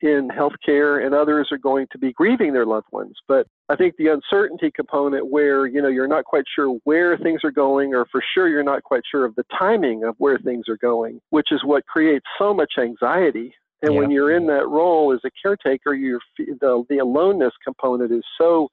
in 0.01 0.29
healthcare, 0.29 1.05
and 1.05 1.13
others 1.13 1.49
are 1.51 1.57
going 1.57 1.87
to 1.91 1.97
be 1.97 2.13
grieving 2.13 2.53
their 2.53 2.65
loved 2.65 2.87
ones. 2.91 3.15
But 3.27 3.47
I 3.69 3.75
think 3.75 3.95
the 3.97 4.07
uncertainty 4.07 4.71
component, 4.75 5.29
where 5.29 5.65
you 5.67 5.81
know 5.81 5.89
you're 5.89 6.07
not 6.07 6.25
quite 6.25 6.45
sure 6.53 6.79
where 6.83 7.17
things 7.17 7.41
are 7.43 7.51
going, 7.51 7.93
or 7.93 8.05
for 8.11 8.23
sure 8.33 8.47
you're 8.47 8.63
not 8.63 8.83
quite 8.83 9.03
sure 9.09 9.25
of 9.25 9.35
the 9.35 9.45
timing 9.57 10.03
of 10.03 10.15
where 10.17 10.37
things 10.39 10.65
are 10.69 10.77
going, 10.77 11.19
which 11.29 11.51
is 11.51 11.61
what 11.63 11.85
creates 11.85 12.25
so 12.37 12.53
much 12.53 12.73
anxiety 12.79 13.53
and 13.81 13.93
yeah. 13.93 13.99
when 13.99 14.11
you're 14.11 14.35
in 14.35 14.45
that 14.47 14.67
role 14.67 15.13
as 15.13 15.19
a 15.25 15.31
caretaker, 15.41 15.93
you're 15.93 16.19
the 16.37 16.83
the 16.89 16.99
aloneness 16.99 17.53
component 17.63 18.11
is 18.11 18.23
so 18.37 18.69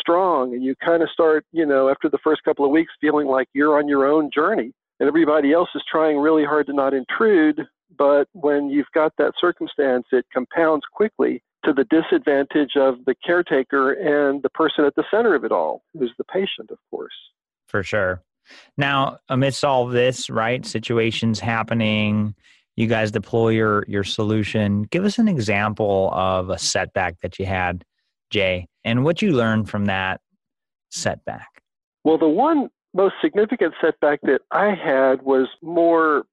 strong, 0.00 0.54
and 0.54 0.64
you 0.64 0.74
kind 0.84 1.02
of 1.02 1.10
start, 1.10 1.44
you 1.52 1.66
know, 1.66 1.88
after 1.88 2.08
the 2.08 2.18
first 2.22 2.42
couple 2.44 2.64
of 2.64 2.70
weeks, 2.70 2.92
feeling 3.00 3.26
like 3.26 3.48
you're 3.52 3.78
on 3.78 3.88
your 3.88 4.06
own 4.06 4.30
journey, 4.34 4.72
and 4.98 5.08
everybody 5.08 5.52
else 5.52 5.68
is 5.74 5.82
trying 5.90 6.18
really 6.18 6.44
hard 6.44 6.66
to 6.66 6.72
not 6.72 6.94
intrude. 6.94 7.60
But 7.96 8.28
when 8.32 8.70
you've 8.70 8.90
got 8.94 9.12
that 9.18 9.32
circumstance, 9.40 10.06
it 10.12 10.26
compounds 10.32 10.84
quickly 10.92 11.42
to 11.64 11.72
the 11.72 11.84
disadvantage 11.84 12.76
of 12.76 13.04
the 13.04 13.14
caretaker 13.24 13.92
and 13.92 14.42
the 14.42 14.50
person 14.50 14.84
at 14.84 14.94
the 14.94 15.04
center 15.10 15.34
of 15.34 15.44
it 15.44 15.52
all, 15.52 15.82
who's 15.92 16.12
the 16.16 16.24
patient, 16.24 16.70
of 16.70 16.78
course. 16.90 17.12
For 17.66 17.82
sure. 17.82 18.22
Now, 18.76 19.18
amidst 19.28 19.64
all 19.64 19.86
this, 19.86 20.30
right, 20.30 20.64
situations 20.64 21.38
happening, 21.38 22.34
you 22.76 22.86
guys 22.86 23.10
deploy 23.10 23.50
your 23.50 23.84
your 23.86 24.04
solution. 24.04 24.84
Give 24.84 25.04
us 25.04 25.18
an 25.18 25.28
example 25.28 26.10
of 26.12 26.50
a 26.50 26.58
setback 26.58 27.20
that 27.20 27.38
you 27.38 27.46
had, 27.46 27.84
Jay, 28.30 28.66
and 28.84 29.04
what 29.04 29.20
you 29.20 29.32
learned 29.32 29.68
from 29.68 29.86
that 29.86 30.20
setback. 30.90 31.62
Well, 32.04 32.18
the 32.18 32.28
one 32.28 32.70
most 32.94 33.14
significant 33.22 33.74
setback 33.80 34.20
that 34.22 34.40
I 34.50 34.74
had 34.74 35.22
was 35.22 35.48
more 35.62 36.24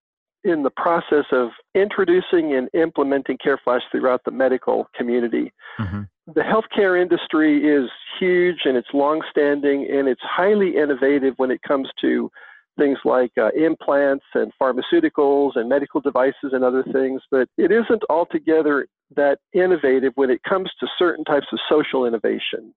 in 0.48 0.64
the 0.64 0.70
process 0.70 1.26
of 1.32 1.50
introducing 1.76 2.56
and 2.56 2.70
implementing 2.74 3.38
CareFlash 3.38 3.82
throughout 3.92 4.22
the 4.26 4.32
medical 4.32 4.88
community. 4.96 5.54
Mm-hmm. 5.80 6.04
The 6.34 6.42
healthcare 6.42 7.00
industry 7.00 7.66
is 7.66 7.90
huge 8.20 8.62
and 8.66 8.76
it's 8.76 8.88
longstanding 8.94 9.88
and 9.92 10.08
it's 10.08 10.22
highly 10.24 10.76
innovative 10.76 11.36
when 11.38 11.52
it 11.52 11.62
comes 11.62 11.90
to 12.02 12.30
things 12.78 12.98
like 13.06 13.32
uh, 13.38 13.50
implants 13.50 14.26
and 14.34 14.52
pharmaceuticals 14.62 15.52
and 15.56 15.68
medical 15.68 16.00
devices 16.00 16.52
and 16.52 16.64
other 16.64 16.84
things, 16.92 17.22
but 17.32 17.50
it 17.58 17.72
isn't 17.72 18.04
altogether 18.10 18.88
that 19.16 19.40
innovative 19.54 20.14
when 20.16 20.30
it 20.30 20.44
comes 20.44 20.70
to 20.80 20.88
certain 20.98 21.24
types 21.26 21.48
of 21.52 21.60
social 21.70 22.06
innovation. 22.06 22.74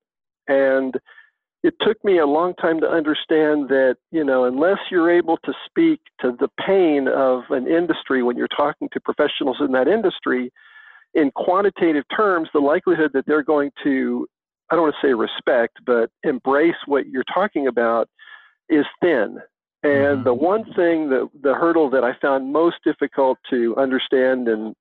And 0.49 0.95
it 1.63 1.75
took 1.81 2.03
me 2.05 2.19
a 2.19 2.27
long 2.27 2.55
time 2.55 2.81
to 2.81 2.89
understand 2.89 3.69
that, 3.69 3.97
you 4.11 4.25
know, 4.25 4.45
unless 4.45 4.79
you're 4.91 5.11
able 5.11 5.37
to 5.45 5.53
speak 5.67 6.01
to 6.21 6.33
the 6.39 6.49
pain 6.67 7.07
of 7.07 7.43
an 7.51 7.67
industry 7.67 8.23
when 8.23 8.37
you're 8.37 8.49
talking 8.49 8.89
to 8.93 9.01
professionals 9.01 9.59
in 9.61 9.73
that 9.73 9.87
industry 9.87 10.51
in 11.15 11.31
quantitative 11.33 12.05
terms, 12.15 12.49
the 12.55 12.61
likelihood 12.61 13.11
that 13.13 13.27
they're 13.27 13.43
going 13.43 13.71
to, 13.85 14.27
I 14.71 14.75
don't 14.75 14.85
want 14.85 14.95
to 15.01 15.07
say 15.07 15.13
respect, 15.13 15.79
but 15.85 16.11
embrace 16.23 16.77
what 16.87 17.07
you're 17.09 17.25
talking 17.33 17.67
about 17.67 18.09
is 18.69 18.87
thin. 19.03 19.39
And 19.83 19.93
mm-hmm. 19.93 20.25
the 20.25 20.35
one 20.35 20.65
thing 20.77 21.11
that 21.11 21.29
the 21.43 21.55
hurdle 21.55 21.91
that 21.91 22.05
I 22.05 22.13
found 22.23 22.53
most 22.53 22.77
difficult 22.85 23.39
to 23.51 23.75
understand 23.77 24.49
and 24.49 24.75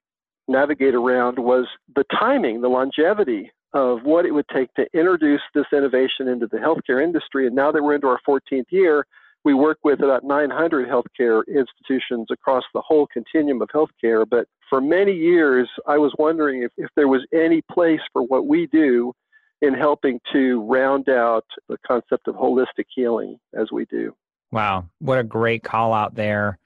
navigate 0.48 0.96
around 0.96 1.40
was 1.40 1.66
the 1.96 2.06
timing, 2.20 2.62
the 2.62 2.68
longevity 2.68 3.52
of 3.74 4.04
what 4.04 4.26
it 4.26 4.32
would 4.32 4.48
take 4.54 4.74
to 4.74 4.86
introduce 4.94 5.42
this 5.54 5.66
innovation 5.72 6.28
into 6.28 6.48
the 6.48 6.58
healthcare 6.58 7.04
industry. 7.04 7.48
And 7.48 7.56
now 7.56 7.72
that 7.72 7.84
we're 7.84 7.96
into 7.96 8.08
our 8.08 8.20
14th 8.28 8.66
year, 8.70 9.06
we 9.46 9.54
work 9.54 9.78
with 9.84 10.02
about 10.02 10.24
900 10.24 10.88
healthcare 10.88 11.44
institutions 11.48 12.28
across 12.32 12.64
the 12.74 12.82
whole 12.82 13.08
continuum 13.08 13.62
of 13.62 13.70
healthcare. 13.70 14.26
But 14.30 14.48
for 14.70 14.82
many 14.82 15.14
years, 15.14 15.70
I 15.88 15.98
was 15.98 16.14
wondering 16.18 16.64
if, 16.64 16.72
if 16.78 16.90
there 16.96 17.08
was 17.08 17.26
any 17.34 17.62
place 17.72 18.02
for 18.12 18.24
what 18.24 18.48
we 18.48 18.68
do 18.68 19.14
in 19.62 19.74
helping 19.74 20.20
to 20.34 20.62
round 20.64 21.10
out 21.10 21.46
the 21.68 21.78
concept 21.86 22.28
of 22.28 22.36
holistic 22.36 22.86
healing 22.94 23.38
as 23.54 23.72
we 23.72 23.86
do. 23.86 24.14
Wow, 24.52 24.90
what 25.00 25.20
a 25.20 25.24
great 25.24 25.64
call 25.64 25.94
out 25.94 26.16
there. 26.16 26.58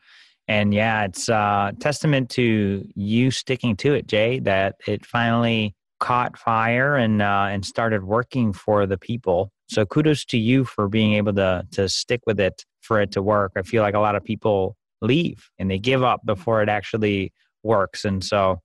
And 0.48 0.74
yeah, 0.74 1.06
it's 1.06 1.30
a 1.30 1.36
uh, 1.36 1.72
testament 1.80 2.30
to 2.32 2.88
you 2.96 3.32
sticking 3.32 3.76
to 3.78 3.94
it, 3.94 4.08
Jay, 4.08 4.40
that 4.40 4.76
it 4.88 5.06
finally 5.06 5.74
caught 6.04 6.38
fire 6.38 6.98
and 6.98 7.22
uh, 7.22 7.48
and 7.50 7.66
started 7.66 8.04
working 8.04 8.52
for 8.52 8.86
the 8.86 8.98
people. 8.98 9.52
So 9.70 9.86
kudos 9.86 10.26
to 10.26 10.38
you 10.38 10.66
for 10.66 10.90
being 10.90 11.14
able 11.14 11.34
to 11.36 11.66
to 11.72 11.88
stick 11.88 12.22
with 12.28 12.42
it 12.42 12.66
for 12.82 13.00
it 13.02 13.12
to 13.14 13.22
work. 13.22 13.54
I 13.56 13.62
feel 13.62 13.82
like 13.82 13.96
a 13.96 14.00
lot 14.00 14.16
of 14.16 14.24
people 14.24 14.76
leave 15.02 15.50
and 15.58 15.72
they 15.72 15.80
give 15.80 16.04
up 16.04 16.20
before 16.26 16.62
it 16.62 16.68
actually 16.68 17.32
works. 17.64 18.04
And 18.04 18.22
so 18.22 18.60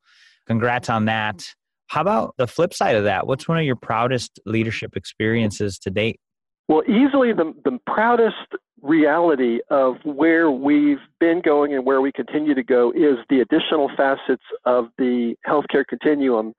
congrats 0.48 0.90
on 0.90 1.04
that. 1.04 1.44
How 1.86 2.00
about 2.00 2.34
the 2.38 2.48
flip 2.48 2.74
side 2.74 2.96
of 2.96 3.04
that? 3.04 3.28
What's 3.28 3.46
one 3.46 3.58
of 3.58 3.64
your 3.64 3.76
proudest 3.76 4.40
leadership 4.44 4.96
experiences 4.96 5.78
to 5.80 5.90
date? 5.90 6.18
Well, 6.66 6.82
easily 6.88 7.32
the, 7.32 7.54
the 7.64 7.78
proudest 7.86 8.48
reality 8.82 9.60
of 9.70 9.94
where 10.04 10.50
we've 10.50 10.98
been 11.20 11.40
going 11.42 11.74
and 11.74 11.86
where 11.86 12.00
we 12.00 12.12
continue 12.12 12.54
to 12.54 12.62
go 12.64 12.92
is 12.92 13.16
the 13.30 13.40
additional 13.40 13.90
facets 13.96 14.44
of 14.64 14.88
the 14.98 15.34
healthcare 15.46 15.84
continuum 15.88 16.52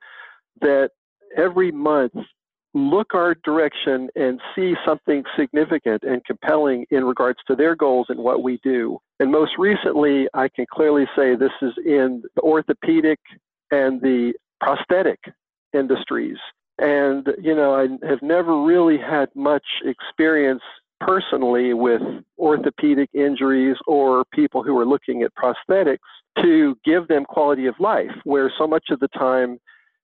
that 0.61 0.91
every 1.37 1.71
month 1.71 2.13
look 2.73 3.13
our 3.15 3.35
direction 3.43 4.09
and 4.15 4.39
see 4.55 4.75
something 4.85 5.23
significant 5.37 6.03
and 6.03 6.23
compelling 6.25 6.85
in 6.91 7.03
regards 7.03 7.39
to 7.47 7.55
their 7.55 7.75
goals 7.75 8.07
and 8.09 8.19
what 8.19 8.43
we 8.43 8.59
do. 8.63 8.99
And 9.19 9.31
most 9.31 9.53
recently, 9.57 10.27
I 10.33 10.49
can 10.49 10.65
clearly 10.71 11.05
say 11.15 11.35
this 11.35 11.49
is 11.61 11.73
in 11.85 12.21
the 12.35 12.41
orthopedic 12.41 13.19
and 13.71 13.99
the 14.01 14.33
prosthetic 14.61 15.19
industries. 15.73 16.37
And, 16.77 17.27
you 17.41 17.55
know, 17.55 17.75
I 17.75 17.87
have 18.07 18.21
never 18.21 18.63
really 18.63 18.97
had 18.97 19.29
much 19.35 19.65
experience 19.83 20.61
personally 21.01 21.73
with 21.73 22.01
orthopedic 22.37 23.09
injuries 23.13 23.77
or 23.87 24.23
people 24.33 24.63
who 24.63 24.77
are 24.77 24.85
looking 24.85 25.23
at 25.23 25.31
prosthetics 25.35 25.97
to 26.41 26.77
give 26.85 27.07
them 27.07 27.25
quality 27.25 27.65
of 27.65 27.75
life, 27.79 28.11
where 28.23 28.51
so 28.57 28.67
much 28.67 28.85
of 28.91 28.99
the 28.99 29.07
time 29.09 29.59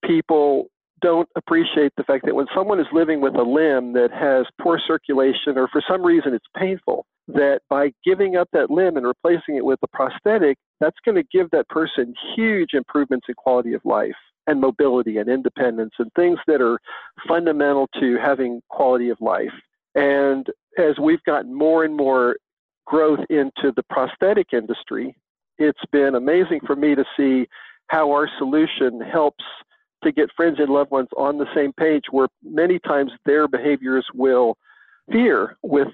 people 0.05 0.67
don't 1.01 1.27
appreciate 1.35 1.91
the 1.97 2.03
fact 2.03 2.25
that 2.25 2.35
when 2.35 2.47
someone 2.55 2.79
is 2.79 2.87
living 2.93 3.21
with 3.21 3.35
a 3.35 3.43
limb 3.43 3.93
that 3.93 4.09
has 4.11 4.45
poor 4.61 4.79
circulation 4.87 5.57
or 5.57 5.67
for 5.67 5.83
some 5.87 6.03
reason 6.03 6.33
it's 6.33 6.45
painful, 6.57 7.05
that 7.27 7.59
by 7.69 7.91
giving 8.03 8.35
up 8.35 8.47
that 8.53 8.69
limb 8.69 8.97
and 8.97 9.05
replacing 9.05 9.55
it 9.57 9.65
with 9.65 9.79
a 9.83 9.87
prosthetic, 9.87 10.57
that's 10.79 10.97
going 11.03 11.15
to 11.15 11.23
give 11.31 11.49
that 11.51 11.67
person 11.69 12.13
huge 12.35 12.69
improvements 12.73 13.25
in 13.27 13.35
quality 13.35 13.73
of 13.73 13.81
life 13.83 14.15
and 14.47 14.61
mobility 14.61 15.17
and 15.17 15.29
independence 15.29 15.93
and 15.99 16.11
things 16.15 16.37
that 16.47 16.61
are 16.61 16.79
fundamental 17.27 17.89
to 17.99 18.17
having 18.23 18.61
quality 18.69 19.09
of 19.09 19.17
life. 19.19 19.53
And 19.95 20.47
as 20.77 20.99
we've 21.01 21.23
gotten 21.23 21.53
more 21.53 21.83
and 21.83 21.95
more 21.95 22.37
growth 22.85 23.21
into 23.29 23.73
the 23.75 23.83
prosthetic 23.89 24.47
industry, 24.53 25.15
it's 25.57 25.79
been 25.91 26.15
amazing 26.15 26.59
for 26.65 26.75
me 26.75 26.95
to 26.95 27.05
see 27.17 27.47
how 27.87 28.11
our 28.11 28.29
solution 28.37 29.01
helps 29.01 29.43
to 30.03 30.11
get 30.11 30.29
friends 30.35 30.57
and 30.59 30.69
loved 30.69 30.91
ones 30.91 31.09
on 31.17 31.37
the 31.37 31.47
same 31.55 31.73
page 31.73 32.03
where 32.11 32.27
many 32.43 32.79
times 32.79 33.11
their 33.25 33.47
behaviors 33.47 34.05
will 34.13 34.57
fear 35.11 35.55
with 35.63 35.87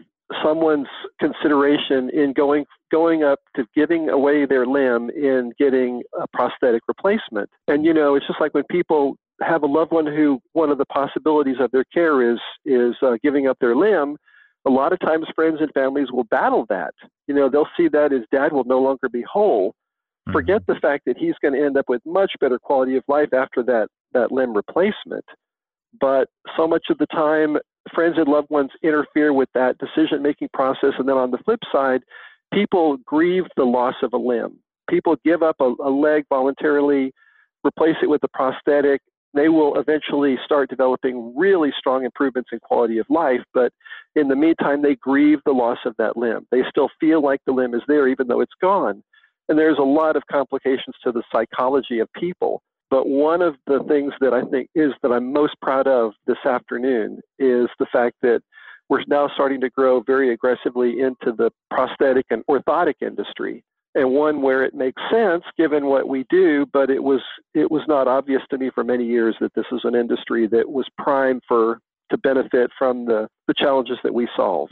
someone's 0.43 0.88
consideration 1.20 2.10
in 2.13 2.34
going 2.34 2.65
going 2.91 3.24
up 3.24 3.39
to 3.55 3.65
giving 3.75 4.10
away 4.10 4.46
their 4.46 4.65
limb 4.65 5.10
in 5.10 5.51
getting 5.58 6.01
a 6.22 6.25
prosthetic 6.34 6.81
replacement. 6.88 7.50
And 7.67 7.86
you 7.86 7.93
know, 7.93 8.15
it's 8.15 8.27
just 8.27 8.39
like 8.39 8.53
when 8.53 8.63
people 8.70 9.17
have 9.41 9.63
a 9.63 9.67
loved 9.67 9.91
one 9.91 10.05
who 10.05 10.39
one 10.53 10.70
of 10.70 10.77
the 10.77 10.86
possibilities 10.86 11.58
of 11.60 11.72
their 11.72 11.86
care 11.93 12.31
is 12.31 12.39
is 12.65 12.96
uh, 13.01 13.17
giving 13.24 13.48
up 13.48 13.58
their 13.60 13.75
limb 13.75 14.17
a 14.65 14.70
lot 14.70 14.93
of 14.93 15.00
times 15.00 15.25
friends 15.34 15.58
and 15.60 15.72
families 15.74 16.12
will 16.12 16.25
battle 16.25 16.65
that 16.70 16.93
you 17.27 17.34
know 17.34 17.50
they'll 17.50 17.67
see 17.75 17.88
that 17.88 18.13
as 18.13 18.22
dad 18.31 18.53
will 18.53 18.63
no 18.65 18.79
longer 18.79 19.10
be 19.10 19.24
whole 19.24 19.74
mm-hmm. 20.28 20.32
forget 20.32 20.62
the 20.68 20.75
fact 20.82 21.04
that 21.06 21.18
he's 21.18 21.36
going 21.42 21.54
to 21.54 21.63
end 21.63 21.78
up 21.78 21.86
with 21.88 22.01
much 22.06 22.32
better 22.40 22.60
quality 22.60 22.96
of 22.96 23.04
life 23.08 23.34
after 23.34 23.63
that 23.63 23.88
that 24.13 24.32
limb 24.32 24.54
replacement 24.54 25.25
but 26.00 26.30
so 26.58 26.68
much 26.68 26.86
of 26.90 26.98
the 26.98 27.08
time 27.08 27.58
friends 27.94 28.16
and 28.18 28.28
loved 28.28 28.50
ones 28.50 28.70
interfere 28.84 29.34
with 29.34 29.50
that 29.54 29.75
decision 29.78 30.22
making 30.22 30.50
process 30.54 30.94
and 30.98 31.08
then 31.08 31.18
on 31.18 31.32
the 31.32 31.38
flip 31.40 31.60
side 31.72 32.01
people 32.54 32.98
grieve 33.06 33.46
the 33.58 33.63
loss 33.63 33.96
of 34.04 34.13
a 34.13 34.18
limb 34.18 34.58
people 34.90 35.16
give 35.24 35.42
up 35.44 35.56
a, 35.60 35.74
a 35.84 35.90
leg 35.90 36.24
voluntarily 36.30 37.12
replace 37.66 37.96
it 38.01 38.10
with 38.10 38.24
a 38.24 38.28
prosthetic 38.30 39.01
they 39.34 39.50
will 39.50 39.80
eventually 39.80 40.36
start 40.44 40.70
developing 40.70 41.34
really 41.38 41.72
strong 41.78 42.04
improvements 42.04 42.50
in 42.51 42.60
quality 42.60 42.98
of 42.98 43.06
life. 43.10 43.42
But 43.54 43.72
in 44.16 44.28
the 44.28 44.36
meantime, 44.36 44.82
they 44.82 44.96
grieve 44.96 45.40
the 45.46 45.54
loss 45.54 45.78
of 45.86 45.96
that 45.98 46.18
limb. 46.18 46.48
They 46.51 46.62
still 46.70 46.90
feel 47.00 47.24
like 47.24 47.40
the 47.46 47.54
limb 47.54 47.74
is 47.74 47.82
there, 47.88 48.08
even 48.08 48.28
though 48.28 48.42
it's 48.42 48.51
gone. 48.62 49.04
And 49.51 49.60
there's 49.60 49.79
a 49.79 49.84
lot 49.84 50.15
of 50.15 50.25
complications 50.31 50.96
to 51.03 51.12
the 51.12 51.24
psychology 51.29 52.00
of 52.00 52.08
people. 52.13 52.62
But 52.89 53.10
one 53.10 53.41
of 53.41 53.55
the 53.67 53.84
things 53.86 54.13
that 54.22 54.34
I 54.34 54.43
think 54.43 54.70
is 54.75 54.93
that 55.03 55.12
I'm 55.12 55.34
most 55.34 55.55
proud 55.62 55.88
of 55.88 56.13
this 56.25 56.38
afternoon 56.46 57.20
is 57.38 57.67
the 57.77 57.86
fact 57.91 58.15
that 58.22 58.39
we're 58.88 59.03
now 59.10 59.29
starting 59.34 59.60
to 59.60 59.70
grow 59.70 60.00
very 60.00 60.31
aggressively 60.34 61.01
into 61.01 61.34
the 61.38 61.51
prosthetic 61.70 62.27
and 62.29 62.46
orthotic 62.50 62.93
industry. 63.01 63.62
And 63.93 64.12
one 64.12 64.41
where 64.41 64.63
it 64.63 64.74
makes 64.74 65.01
sense 65.12 65.43
given 65.58 65.88
what 65.88 66.08
we 66.08 66.25
do 66.29 66.65
but 66.72 66.89
it 66.89 67.03
was 67.03 67.20
it 67.53 67.70
was 67.70 67.81
not 67.89 68.08
obvious 68.08 68.41
to 68.51 68.58
me 68.58 68.72
for 68.74 68.86
many 68.86 69.05
years 69.05 69.36
that 69.41 69.53
this 69.53 69.65
is 69.74 69.81
an 69.84 69.96
industry 69.96 70.48
that 70.48 70.70
was 70.70 70.88
primed 70.98 71.41
for 71.46 71.79
to 72.10 72.17
benefit 72.17 72.72
from 72.79 73.03
the 73.03 73.27
the 73.50 73.53
challenges 73.53 73.98
that 74.01 74.13
we 74.13 74.29
solve 74.34 74.70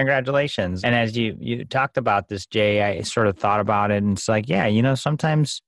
congratulations 0.00 0.82
and 0.84 0.94
as 0.94 1.16
you 1.16 1.36
you 1.40 1.64
talked 1.64 1.96
about 1.96 2.28
this 2.28 2.46
jay 2.46 2.82
i 2.82 3.00
sort 3.02 3.26
of 3.26 3.38
thought 3.38 3.60
about 3.60 3.90
it 3.90 4.02
and 4.02 4.16
it's 4.16 4.28
like 4.28 4.48
yeah 4.48 4.66
you 4.66 4.82
know 4.82 4.94
sometimes 4.94 5.62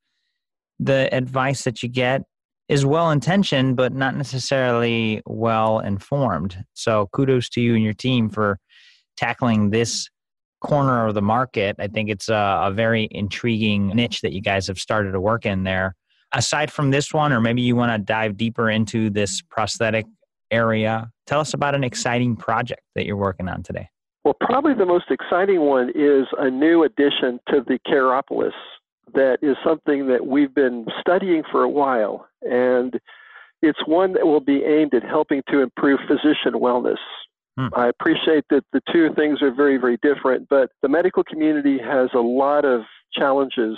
the 0.78 1.08
advice 1.14 1.64
that 1.64 1.82
you 1.82 1.88
get 1.88 2.22
is 2.68 2.86
well 2.86 3.10
intentioned, 3.10 3.76
but 3.76 3.92
not 3.92 4.16
necessarily 4.16 5.20
well 5.26 5.80
informed. 5.80 6.64
So 6.74 7.08
kudos 7.12 7.48
to 7.50 7.60
you 7.60 7.74
and 7.74 7.84
your 7.84 7.92
team 7.92 8.28
for 8.28 8.58
tackling 9.16 9.70
this 9.70 10.08
corner 10.60 11.06
of 11.06 11.14
the 11.14 11.22
market. 11.22 11.76
I 11.78 11.88
think 11.88 12.08
it's 12.08 12.28
a, 12.28 12.60
a, 12.64 12.70
very 12.72 13.08
intriguing 13.10 13.88
niche 13.88 14.20
that 14.22 14.32
you 14.32 14.40
guys 14.40 14.68
have 14.68 14.78
started 14.78 15.12
to 15.12 15.20
work 15.20 15.44
in 15.44 15.64
there. 15.64 15.94
Aside 16.32 16.72
from 16.72 16.90
this 16.90 17.12
one, 17.12 17.32
or 17.32 17.40
maybe 17.40 17.60
you 17.60 17.76
want 17.76 17.92
to 17.92 17.98
dive 17.98 18.36
deeper 18.36 18.70
into 18.70 19.10
this 19.10 19.42
prosthetic 19.42 20.06
area, 20.50 21.10
tell 21.26 21.40
us 21.40 21.52
about 21.52 21.74
an 21.74 21.84
exciting 21.84 22.36
project 22.36 22.80
that 22.94 23.04
you're 23.04 23.16
working 23.16 23.48
on 23.48 23.62
today. 23.62 23.88
Well, 24.24 24.36
probably 24.40 24.74
the 24.74 24.86
most 24.86 25.10
exciting 25.10 25.60
one 25.60 25.90
is 25.94 26.26
a 26.38 26.48
new 26.48 26.84
addition 26.84 27.40
to 27.48 27.60
the 27.66 27.78
Careopolis 27.86 28.52
that 29.14 29.38
is 29.42 29.56
something 29.64 30.06
that 30.08 30.26
we've 30.26 30.54
been 30.54 30.86
studying 31.00 31.42
for 31.50 31.62
a 31.64 31.68
while, 31.68 32.26
and 32.42 32.98
it's 33.62 33.80
one 33.86 34.12
that 34.14 34.26
will 34.26 34.40
be 34.40 34.64
aimed 34.64 34.94
at 34.94 35.02
helping 35.02 35.42
to 35.50 35.60
improve 35.60 35.98
physician 36.06 36.54
wellness. 36.54 36.98
Hmm. 37.58 37.68
I 37.74 37.88
appreciate 37.88 38.44
that 38.50 38.64
the 38.72 38.80
two 38.92 39.10
things 39.14 39.42
are 39.42 39.52
very, 39.52 39.76
very 39.76 39.98
different, 40.02 40.48
but 40.48 40.70
the 40.82 40.88
medical 40.88 41.22
community 41.24 41.78
has 41.78 42.08
a 42.14 42.20
lot 42.20 42.64
of 42.64 42.82
challenges 43.12 43.76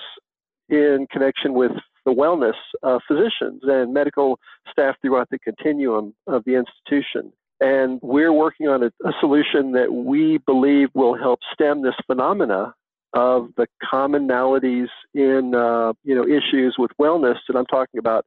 in 0.68 1.06
connection 1.10 1.54
with 1.54 1.72
the 2.04 2.12
wellness 2.12 2.54
of 2.82 3.00
physicians 3.08 3.62
and 3.64 3.92
medical 3.92 4.38
staff 4.70 4.94
throughout 5.00 5.28
the 5.30 5.38
continuum 5.38 6.14
of 6.26 6.44
the 6.44 6.54
institution. 6.54 7.32
And 7.60 8.00
we're 8.02 8.32
working 8.32 8.68
on 8.68 8.82
a, 8.82 8.86
a 9.04 9.12
solution 9.20 9.72
that 9.72 9.92
we 9.92 10.38
believe 10.38 10.88
will 10.94 11.16
help 11.16 11.40
stem 11.52 11.82
this 11.82 11.94
phenomena 12.06 12.74
of 13.14 13.48
the 13.56 13.66
commonalities 13.92 14.88
in 15.14 15.54
uh, 15.54 15.92
you 16.02 16.14
know 16.14 16.24
issues 16.24 16.74
with 16.78 16.90
wellness, 17.00 17.38
and 17.48 17.56
I'm 17.56 17.66
talking 17.66 17.98
about 17.98 18.26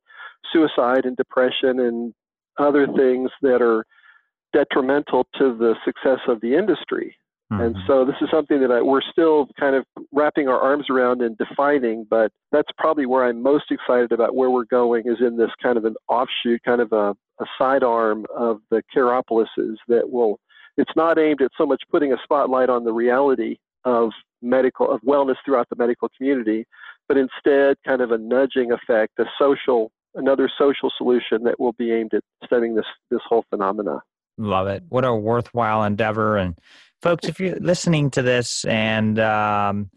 suicide 0.53 1.05
and 1.05 1.17
depression 1.17 1.79
and 1.79 2.13
other 2.57 2.87
things 2.87 3.29
that 3.41 3.61
are 3.61 3.85
detrimental 4.53 5.27
to 5.37 5.55
the 5.57 5.75
success 5.85 6.19
of 6.27 6.39
the 6.41 6.55
industry. 6.55 7.17
Mm-hmm. 7.51 7.63
And 7.63 7.75
so 7.87 8.03
this 8.05 8.15
is 8.21 8.29
something 8.31 8.59
that 8.61 8.71
I, 8.71 8.81
we're 8.81 9.01
still 9.01 9.47
kind 9.59 9.75
of 9.75 9.85
wrapping 10.11 10.47
our 10.47 10.59
arms 10.59 10.85
around 10.89 11.21
and 11.21 11.37
defining, 11.37 12.05
but 12.09 12.31
that's 12.51 12.69
probably 12.77 13.05
where 13.05 13.25
I'm 13.25 13.41
most 13.41 13.71
excited 13.71 14.11
about 14.11 14.35
where 14.35 14.49
we're 14.49 14.65
going 14.65 15.03
is 15.05 15.17
in 15.21 15.37
this 15.37 15.51
kind 15.61 15.77
of 15.77 15.85
an 15.85 15.95
offshoot, 16.09 16.61
kind 16.63 16.81
of 16.81 16.91
a, 16.91 17.15
a 17.39 17.45
sidearm 17.57 18.25
of 18.35 18.59
the 18.69 18.81
Careopolises 18.95 19.75
that 19.87 20.09
will, 20.09 20.39
it's 20.77 20.91
not 20.95 21.19
aimed 21.19 21.41
at 21.41 21.51
so 21.57 21.65
much 21.65 21.81
putting 21.91 22.13
a 22.13 22.17
spotlight 22.23 22.69
on 22.69 22.83
the 22.83 22.93
reality 22.93 23.57
of 23.85 24.11
medical 24.41 24.91
of 24.91 25.01
wellness 25.01 25.35
throughout 25.45 25.67
the 25.69 25.75
medical 25.75 26.09
community, 26.17 26.65
but 27.07 27.17
instead 27.17 27.77
kind 27.85 28.01
of 28.01 28.11
a 28.11 28.17
nudging 28.17 28.71
effect, 28.71 29.13
a 29.19 29.25
social 29.39 29.91
another 30.15 30.49
social 30.57 30.91
solution 30.97 31.43
that 31.43 31.59
will 31.59 31.73
be 31.73 31.91
aimed 31.91 32.13
at 32.13 32.23
studying 32.45 32.75
this 32.75 32.85
this 33.09 33.21
whole 33.27 33.45
phenomena. 33.49 34.01
Love 34.37 34.67
it! 34.67 34.83
What 34.89 35.05
a 35.05 35.15
worthwhile 35.15 35.83
endeavor! 35.83 36.37
And 36.37 36.57
folks, 37.01 37.27
if 37.27 37.39
you're 37.39 37.55
listening 37.55 38.11
to 38.11 38.21
this 38.21 38.65
and 38.65 39.19
um, 39.19 39.89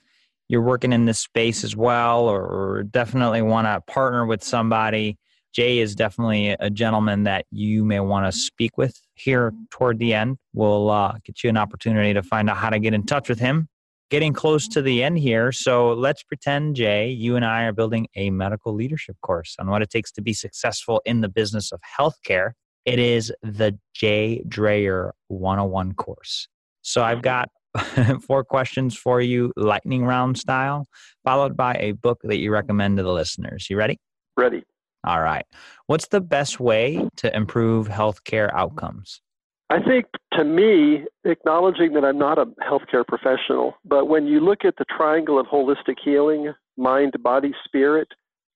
you're 0.49 0.63
working 0.63 0.93
in 0.93 1.05
this 1.05 1.21
space 1.21 1.65
as 1.65 1.77
well, 1.77 2.29
or, 2.29 2.43
or 2.43 2.83
definitely 2.85 3.43
want 3.43 3.67
to 3.67 3.81
partner 3.93 4.25
with 4.27 4.43
somebody, 4.43 5.19
Jay 5.53 5.79
is 5.79 5.95
definitely 5.95 6.57
a 6.61 6.71
gentleman 6.71 7.25
that 7.25 7.47
you 7.51 7.85
may 7.85 8.01
want 8.01 8.33
to 8.33 8.39
speak 8.39 8.79
with 8.79 9.01
here 9.15 9.53
toward 9.71 9.99
the 9.99 10.15
end. 10.15 10.39
We'll 10.53 10.91
uh, 10.91 11.15
get 11.25 11.43
you 11.43 11.51
an 11.51 11.57
opportunity 11.57 12.15
to 12.15 12.23
find 12.23 12.49
out 12.49 12.57
how 12.57 12.71
to 12.71 12.79
get 12.79 12.95
in 12.95 13.05
touch 13.05 13.29
with 13.29 13.41
him 13.41 13.69
getting 14.11 14.33
close 14.33 14.69
to 14.69 14.83
the 14.83 15.03
end 15.03 15.19
here. 15.19 15.53
So 15.53 15.93
let's 15.93 16.23
pretend, 16.23 16.77
Jay, 16.77 17.09
you 17.09 17.37
and 17.37 17.45
I 17.45 17.63
are 17.63 17.73
building 17.73 18.09
a 18.17 18.31
medical 18.31 18.75
leadership 18.75 19.17
course 19.23 19.57
on 19.59 19.71
what 19.71 19.83
it 19.83 19.91
takes 19.91 20.11
to 20.13 20.23
be 20.23 20.33
successful 20.33 21.01
in 21.05 21.21
the 21.21 21.29
business 21.29 21.73
of 21.73 21.81
healthcare. 21.99 22.53
It 22.85 22.99
is 22.99 23.33
the 23.43 23.79
Jay 23.95 24.43
Drayer 24.49 25.13
101 25.29 25.95
course. 25.95 26.49
So 26.83 27.03
I've 27.03 27.23
got 27.23 27.51
four 28.27 28.43
questions 28.43 28.97
for 28.97 29.21
you, 29.21 29.53
lightning 29.57 30.05
round 30.05 30.39
style, 30.39 30.87
followed 31.25 31.57
by 31.57 31.75
a 31.75 31.93
book 31.93 32.19
that 32.25 32.39
you 32.39 32.51
recommend 32.51 32.97
to 32.97 33.05
the 33.05 33.13
listeners. 33.13 33.69
You 33.71 33.77
ready? 33.77 33.99
Ready. 34.37 34.65
All 35.05 35.21
right. 35.21 35.47
What's 35.87 36.09
the 36.09 36.21
best 36.21 36.61
way 36.61 37.09
to 37.17 37.35
improve 37.35 37.89
healthcare 37.89 38.53
outcomes? 38.53 39.21
I 39.71 39.81
think 39.81 40.07
to 40.33 40.45
me, 40.45 41.05
acknowledging 41.25 41.93
that 41.95 42.05
I'm 42.05 42.19
not 42.19 42.39
a 42.39 42.47
healthcare 42.69 43.07
professional, 43.07 43.75
but 43.85 44.07
when 44.07 44.27
you 44.27 44.41
look 44.41 44.65
at 44.65 44.75
the 44.77 44.85
triangle 44.97 45.39
of 45.39 45.47
holistic 45.47 45.97
healing, 46.05 46.53
mind, 46.77 47.15
body, 47.23 47.53
spirit, 47.65 48.09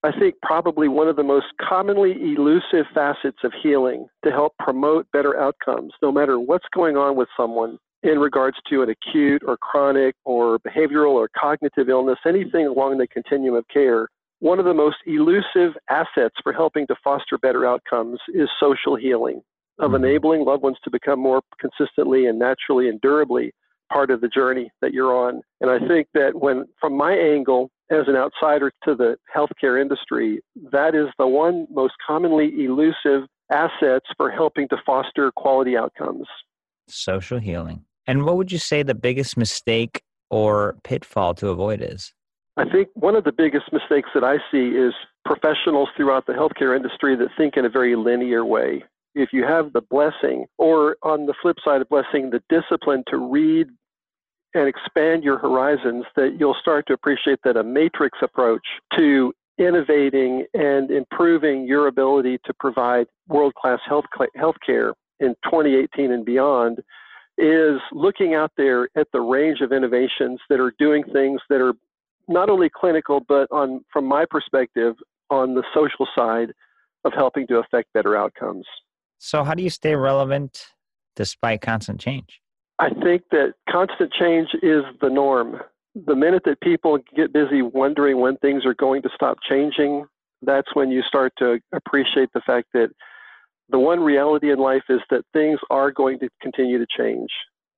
I 0.03 0.11
think 0.19 0.35
probably 0.43 0.87
one 0.87 1.07
of 1.07 1.15
the 1.15 1.23
most 1.23 1.47
commonly 1.59 2.11
elusive 2.11 2.85
facets 2.93 3.39
of 3.43 3.53
healing 3.63 4.07
to 4.23 4.31
help 4.31 4.53
promote 4.59 5.07
better 5.13 5.39
outcomes, 5.39 5.93
no 6.01 6.11
matter 6.11 6.39
what's 6.39 6.67
going 6.75 6.95
on 6.95 7.15
with 7.15 7.29
someone 7.35 7.79
in 8.03 8.19
regards 8.19 8.57
to 8.69 8.83
an 8.83 8.89
acute 8.89 9.41
or 9.47 9.57
chronic 9.57 10.15
or 10.23 10.59
behavioral 10.59 11.13
or 11.13 11.27
cognitive 11.35 11.89
illness, 11.89 12.19
anything 12.27 12.67
along 12.67 12.97
the 12.97 13.07
continuum 13.07 13.55
of 13.55 13.67
care. 13.67 14.07
One 14.39 14.59
of 14.59 14.65
the 14.65 14.73
most 14.73 14.97
elusive 15.05 15.73
assets 15.89 16.35
for 16.43 16.53
helping 16.53 16.87
to 16.87 16.95
foster 17.03 17.37
better 17.37 17.65
outcomes 17.65 18.19
is 18.33 18.49
social 18.59 18.95
healing 18.95 19.41
of 19.79 19.91
mm-hmm. 19.91 20.03
enabling 20.03 20.45
loved 20.45 20.63
ones 20.63 20.77
to 20.83 20.91
become 20.91 21.19
more 21.19 21.41
consistently 21.59 22.25
and 22.25 22.39
naturally 22.39 22.89
and 22.89 22.99
durably 23.01 23.51
part 23.91 24.09
of 24.09 24.21
the 24.21 24.27
journey 24.27 24.71
that 24.81 24.93
you're 24.93 25.15
on. 25.15 25.41
And 25.61 25.69
I 25.69 25.79
think 25.87 26.07
that 26.13 26.35
when, 26.35 26.65
from 26.79 26.97
my 26.97 27.13
angle 27.13 27.69
as 27.91 28.07
an 28.07 28.15
outsider 28.15 28.71
to 28.83 28.95
the 28.95 29.15
healthcare 29.35 29.79
industry, 29.79 30.41
that 30.71 30.95
is 30.95 31.07
the 31.19 31.27
one 31.27 31.67
most 31.69 31.93
commonly 32.05 32.51
elusive 32.63 33.27
assets 33.51 34.05
for 34.17 34.31
helping 34.31 34.67
to 34.69 34.77
foster 34.85 35.31
quality 35.35 35.77
outcomes. 35.77 36.27
Social 36.87 37.39
healing. 37.39 37.85
And 38.07 38.25
what 38.25 38.37
would 38.37 38.51
you 38.51 38.57
say 38.57 38.83
the 38.83 38.95
biggest 38.95 39.37
mistake 39.37 40.01
or 40.29 40.77
pitfall 40.83 41.33
to 41.35 41.49
avoid 41.49 41.81
is? 41.81 42.13
I 42.57 42.63
think 42.69 42.87
one 42.93 43.15
of 43.15 43.25
the 43.25 43.33
biggest 43.33 43.65
mistakes 43.73 44.09
that 44.13 44.23
I 44.23 44.37
see 44.49 44.69
is 44.69 44.93
professionals 45.25 45.89
throughout 45.97 46.25
the 46.25 46.33
healthcare 46.33 46.75
industry 46.75 47.15
that 47.17 47.27
think 47.37 47.57
in 47.57 47.65
a 47.65 47.69
very 47.69 47.95
linear 47.95 48.45
way. 48.45 48.83
If 49.13 49.29
you 49.33 49.43
have 49.43 49.73
the 49.73 49.81
blessing, 49.81 50.45
or 50.57 50.97
on 51.03 51.25
the 51.25 51.33
flip 51.41 51.57
side 51.63 51.81
of 51.81 51.89
blessing, 51.89 52.29
the 52.29 52.43
discipline 52.49 53.03
to 53.09 53.17
read 53.17 53.67
and 54.53 54.67
expand 54.69 55.23
your 55.23 55.37
horizons, 55.37 56.05
that 56.15 56.37
you'll 56.39 56.55
start 56.59 56.87
to 56.87 56.93
appreciate 56.93 57.39
that 57.43 57.57
a 57.57 57.63
matrix 57.63 58.19
approach 58.21 58.65
to 58.97 59.33
innovating 59.57 60.45
and 60.53 60.91
improving 60.91 61.65
your 61.65 61.87
ability 61.87 62.39
to 62.45 62.53
provide 62.59 63.07
world 63.27 63.53
class 63.55 63.79
health 63.87 64.05
care 64.65 64.93
in 65.19 65.35
2018 65.45 66.11
and 66.11 66.25
beyond 66.25 66.79
is 67.37 67.79
looking 67.91 68.33
out 68.33 68.51
there 68.55 68.87
at 68.95 69.07
the 69.11 69.19
range 69.19 69.59
of 69.61 69.71
innovations 69.73 70.39
that 70.49 70.59
are 70.59 70.73
doing 70.79 71.03
things 71.11 71.41
that 71.49 71.61
are 71.61 71.73
not 72.27 72.49
only 72.49 72.69
clinical, 72.69 73.21
but 73.27 73.47
on, 73.51 73.83
from 73.91 74.05
my 74.05 74.25
perspective, 74.29 74.95
on 75.29 75.55
the 75.55 75.63
social 75.73 76.07
side 76.15 76.51
of 77.03 77.13
helping 77.13 77.47
to 77.47 77.57
affect 77.57 77.93
better 77.93 78.15
outcomes. 78.15 78.65
So, 79.17 79.43
how 79.43 79.53
do 79.53 79.63
you 79.63 79.69
stay 79.69 79.95
relevant 79.95 80.67
despite 81.15 81.61
constant 81.61 81.99
change? 81.99 82.41
I 82.79 82.89
think 82.89 83.23
that 83.31 83.53
constant 83.69 84.11
change 84.11 84.49
is 84.61 84.83
the 85.01 85.09
norm. 85.09 85.61
The 85.95 86.15
minute 86.15 86.43
that 86.45 86.59
people 86.59 86.99
get 87.15 87.31
busy 87.31 87.61
wondering 87.61 88.19
when 88.19 88.35
things 88.37 88.65
are 88.65 88.73
going 88.73 89.01
to 89.03 89.09
stop 89.15 89.37
changing, 89.47 90.05
that's 90.41 90.67
when 90.75 90.91
you 90.91 91.01
start 91.03 91.31
to 91.39 91.59
appreciate 91.73 92.29
the 92.33 92.41
fact 92.41 92.67
that 92.73 92.89
the 93.69 93.79
one 93.79 94.01
reality 94.01 94.51
in 94.51 94.59
life 94.59 94.83
is 94.89 94.99
that 95.09 95.23
things 95.33 95.59
are 95.69 95.91
going 95.91 96.19
to 96.19 96.29
continue 96.41 96.77
to 96.77 96.85
change. 96.97 97.29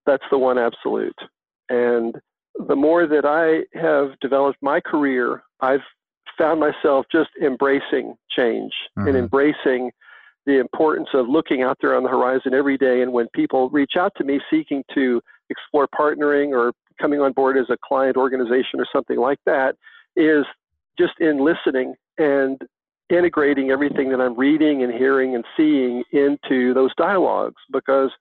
That's 0.06 0.24
the 0.32 0.38
one 0.38 0.58
absolute. 0.58 1.18
And 1.70 2.16
the 2.68 2.76
more 2.76 3.08
that 3.08 3.26
I 3.26 3.80
have 3.80 4.20
developed 4.20 4.60
my 4.62 4.80
career, 4.80 5.44
I've 5.60 5.82
found 6.38 6.60
myself 6.60 7.06
just 7.12 7.30
embracing 7.42 8.16
change 8.36 8.72
mm-hmm. 8.98 9.08
and 9.08 9.18
embracing 9.18 9.92
the 10.46 10.60
importance 10.60 11.10
of 11.14 11.28
looking 11.28 11.62
out 11.62 11.78
there 11.82 11.96
on 11.96 12.04
the 12.04 12.10
horizon 12.10 12.54
every 12.54 12.78
day. 12.78 13.02
And 13.02 13.12
when 13.12 13.28
people 13.34 13.70
reach 13.70 13.94
out 13.98 14.14
to 14.18 14.24
me 14.24 14.40
seeking 14.50 14.84
to 14.94 15.22
explore 15.50 15.88
partnering 15.88 16.52
or 16.52 16.72
coming 17.02 17.20
on 17.20 17.34
board 17.34 17.58
as 17.58 17.66
a 17.70 17.78
client 17.84 18.18
organization 18.18 18.80
or 18.80 18.88
something 18.94 19.18
like 19.18 19.40
that, 19.46 19.76
is 20.16 20.46
just 20.98 21.14
in 21.20 21.44
listening 21.44 21.94
and 22.18 22.60
integrating 23.10 23.72
everything 23.72 24.10
that 24.10 24.20
I'm 24.20 24.38
reading 24.38 24.84
and 24.84 24.94
hearing 24.94 25.36
and 25.36 25.46
seeing 25.56 26.04
into 26.12 26.74
those 26.74 26.92
dialogues 26.98 27.62
because 27.72 28.12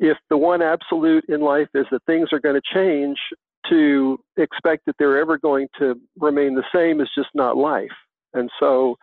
if 0.00 0.16
the 0.30 0.36
one 0.36 0.62
absolute 0.62 1.24
in 1.28 1.40
life 1.40 1.68
is 1.74 1.86
that 1.90 2.02
things 2.04 2.28
are 2.32 2.40
going 2.40 2.60
to 2.60 2.74
change, 2.74 3.18
to 3.70 4.18
expect 4.36 4.86
that 4.86 4.96
they're 4.98 5.18
ever 5.18 5.38
going 5.38 5.68
to 5.78 5.98
remain 6.18 6.54
the 6.54 6.64
same 6.74 7.00
is 7.00 7.08
just 7.14 7.30
not 7.34 7.56
life. 7.56 7.90
And 8.32 8.50
so, 8.60 8.96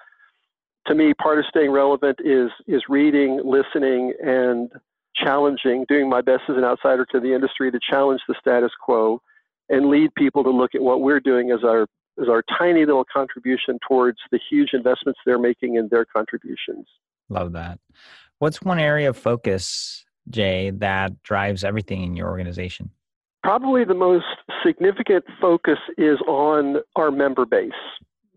to 0.88 0.96
me, 0.96 1.14
part 1.14 1.40
of 1.40 1.46
staying 1.50 1.72
relevant 1.72 2.20
is 2.24 2.50
is 2.68 2.84
reading, 2.90 3.42
listening, 3.44 4.14
and 4.24 4.72
challenging, 5.16 5.86
doing 5.88 6.10
my 6.10 6.22
best 6.22 6.44
as 6.50 6.58
an 6.58 6.64
outsider 6.64 7.06
to 7.12 7.20
the 7.20 7.34
industry 7.34 7.72
to 7.72 7.80
challenge 7.90 8.22
the 8.28 8.36
status 8.40 8.72
quo 8.84 9.22
and 9.70 9.88
lead 9.88 10.14
people 10.16 10.44
to 10.44 10.50
look 10.50 10.76
at 10.76 10.82
what 10.82 11.02
we're 11.02 11.20
doing 11.20 11.52
as 11.52 11.64
our 11.64 11.88
as 12.22 12.28
our 12.28 12.44
tiny 12.58 12.86
little 12.86 13.06
contribution 13.12 13.80
towards 13.88 14.18
the 14.32 14.40
huge 14.50 14.70
investments 14.74 15.20
they're 15.26 15.40
making 15.40 15.76
in 15.76 15.88
their 15.90 16.06
contributions. 16.06 16.86
Love 17.30 17.54
that. 17.54 17.80
What's 18.40 18.62
one 18.62 18.80
area 18.80 19.10
of 19.10 19.18
focus, 19.18 20.06
Jay, 20.30 20.72
that 20.72 21.24
drives 21.24 21.64
everything 21.64 22.04
in 22.04 22.16
your 22.16 22.28
organization? 22.28 22.92
Probably 23.44 23.84
the 23.84 23.96
most 23.96 24.26
significant 24.66 25.26
focus 25.40 25.80
is 25.98 26.20
on 26.28 26.78
our 26.96 27.10
member 27.10 27.46
base 27.46 27.72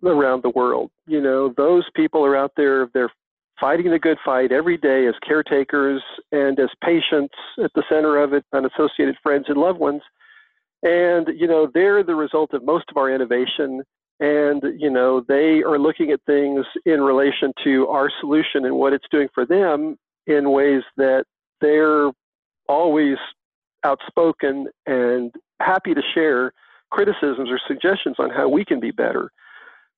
around 0.02 0.42
the 0.42 0.50
world. 0.50 0.90
You 1.06 1.20
know, 1.20 1.52
those 1.56 1.84
people 1.94 2.24
are 2.24 2.36
out 2.36 2.52
there, 2.56 2.88
they're 2.94 3.12
fighting 3.60 3.90
the 3.90 3.98
good 3.98 4.18
fight 4.24 4.50
every 4.50 4.76
day 4.76 5.06
as 5.06 5.14
caretakers 5.26 6.02
and 6.32 6.58
as 6.58 6.70
patients 6.82 7.34
at 7.62 7.70
the 7.74 7.84
center 7.88 8.22
of 8.22 8.32
it, 8.32 8.44
and 8.52 8.66
associated 8.66 9.16
friends 9.22 9.46
and 9.48 9.58
loved 9.58 9.78
ones. 9.78 10.02
And, 10.82 11.28
you 11.36 11.46
know, 11.46 11.70
they're 11.72 12.02
the 12.02 12.14
result 12.14 12.52
of 12.52 12.64
most 12.64 12.84
of 12.90 12.96
our 12.96 13.10
innovation. 13.14 13.82
And, 14.20 14.62
you 14.78 14.90
know, 14.90 15.24
they 15.26 15.62
are 15.62 15.78
looking 15.78 16.10
at 16.10 16.20
things 16.26 16.64
in 16.86 17.00
relation 17.00 17.52
to 17.64 17.88
our 17.88 18.10
solution 18.20 18.64
and 18.64 18.76
what 18.76 18.92
it's 18.92 19.06
doing 19.10 19.28
for 19.34 19.46
them 19.46 19.96
in 20.26 20.50
ways 20.50 20.82
that 20.96 21.24
they're 21.60 22.10
always 22.68 23.16
outspoken 23.84 24.68
and 24.86 25.32
happy 25.60 25.94
to 25.94 26.02
share 26.14 26.52
criticisms 26.90 27.50
or 27.50 27.60
suggestions 27.66 28.16
on 28.18 28.30
how 28.30 28.48
we 28.48 28.64
can 28.64 28.80
be 28.80 28.90
better. 28.90 29.30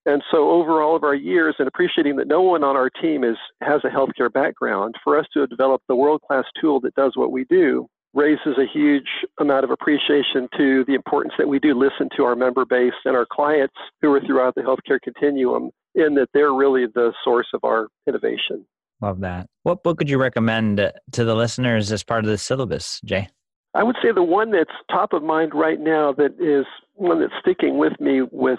And 0.05 0.23
so, 0.31 0.49
over 0.49 0.81
all 0.81 0.95
of 0.95 1.03
our 1.03 1.15
years, 1.15 1.55
and 1.59 1.67
appreciating 1.67 2.15
that 2.15 2.27
no 2.27 2.41
one 2.41 2.63
on 2.63 2.77
our 2.77 2.89
team 2.89 3.25
is 3.25 3.35
has 3.61 3.81
a 3.83 3.89
healthcare 3.89 4.31
background, 4.31 4.95
for 5.03 5.19
us 5.19 5.25
to 5.33 5.45
develop 5.47 5.81
the 5.87 5.95
world 5.95 6.21
class 6.21 6.45
tool 6.61 6.79
that 6.81 6.95
does 6.95 7.11
what 7.15 7.31
we 7.31 7.43
do 7.45 7.87
raises 8.13 8.57
a 8.57 8.65
huge 8.73 9.07
amount 9.39 9.65
of 9.65 9.69
appreciation 9.69 10.47
to 10.57 10.85
the 10.85 10.95
importance 10.95 11.33
that 11.37 11.47
we 11.47 11.59
do 11.59 11.77
listen 11.77 12.09
to 12.15 12.23
our 12.23 12.35
member 12.35 12.65
base 12.65 12.93
and 13.03 13.15
our 13.15 13.27
clients 13.31 13.75
who 14.01 14.11
are 14.13 14.21
throughout 14.25 14.55
the 14.55 14.61
healthcare 14.61 14.99
continuum, 15.03 15.69
in 15.93 16.15
that 16.15 16.29
they're 16.33 16.53
really 16.53 16.85
the 16.95 17.11
source 17.23 17.47
of 17.53 17.59
our 17.63 17.87
innovation. 18.07 18.65
Love 19.01 19.19
that. 19.19 19.47
What 19.63 19.83
book 19.83 19.99
would 19.99 20.09
you 20.09 20.17
recommend 20.17 20.91
to 21.11 21.23
the 21.25 21.35
listeners 21.35 21.91
as 21.91 22.03
part 22.03 22.23
of 22.23 22.31
the 22.31 22.37
syllabus, 22.37 23.01
Jay? 23.03 23.27
I 23.77 23.83
would 23.83 23.95
say 24.01 24.11
the 24.11 24.23
one 24.23 24.49
that's 24.49 24.71
top 24.89 25.13
of 25.13 25.21
mind 25.21 25.53
right 25.53 25.79
now 25.79 26.11
that 26.13 26.33
is 26.39 26.65
one 26.95 27.19
that's 27.19 27.33
sticking 27.39 27.77
with 27.77 27.93
me 27.99 28.23
with 28.23 28.57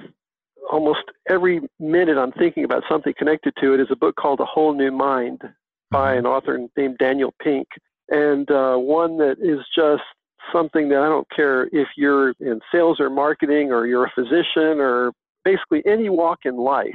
almost 0.70 1.00
every 1.28 1.60
minute 1.80 2.16
I'm 2.16 2.30
thinking 2.30 2.62
about 2.62 2.84
something 2.88 3.12
connected 3.18 3.54
to 3.60 3.74
it 3.74 3.80
is 3.80 3.88
a 3.90 3.96
book 3.96 4.14
called 4.14 4.38
A 4.38 4.44
Whole 4.44 4.74
New 4.74 4.92
Mind 4.92 5.42
by 5.90 6.10
mm-hmm. 6.10 6.18
an 6.20 6.26
author 6.26 6.68
named 6.76 6.98
Daniel 6.98 7.34
Pink. 7.42 7.66
And 8.10 8.48
uh, 8.52 8.76
one 8.76 9.18
that 9.18 9.38
is 9.40 9.58
just 9.74 10.04
something 10.52 10.88
that 10.90 11.00
I 11.00 11.08
don't 11.08 11.28
care 11.34 11.64
if 11.72 11.88
you're 11.96 12.30
in 12.38 12.60
sales 12.70 13.00
or 13.00 13.10
marketing 13.10 13.72
or 13.72 13.88
you're 13.88 14.06
a 14.06 14.12
physician 14.14 14.78
or 14.78 15.10
basically 15.44 15.82
any 15.84 16.10
walk 16.10 16.40
in 16.44 16.56
life, 16.56 16.94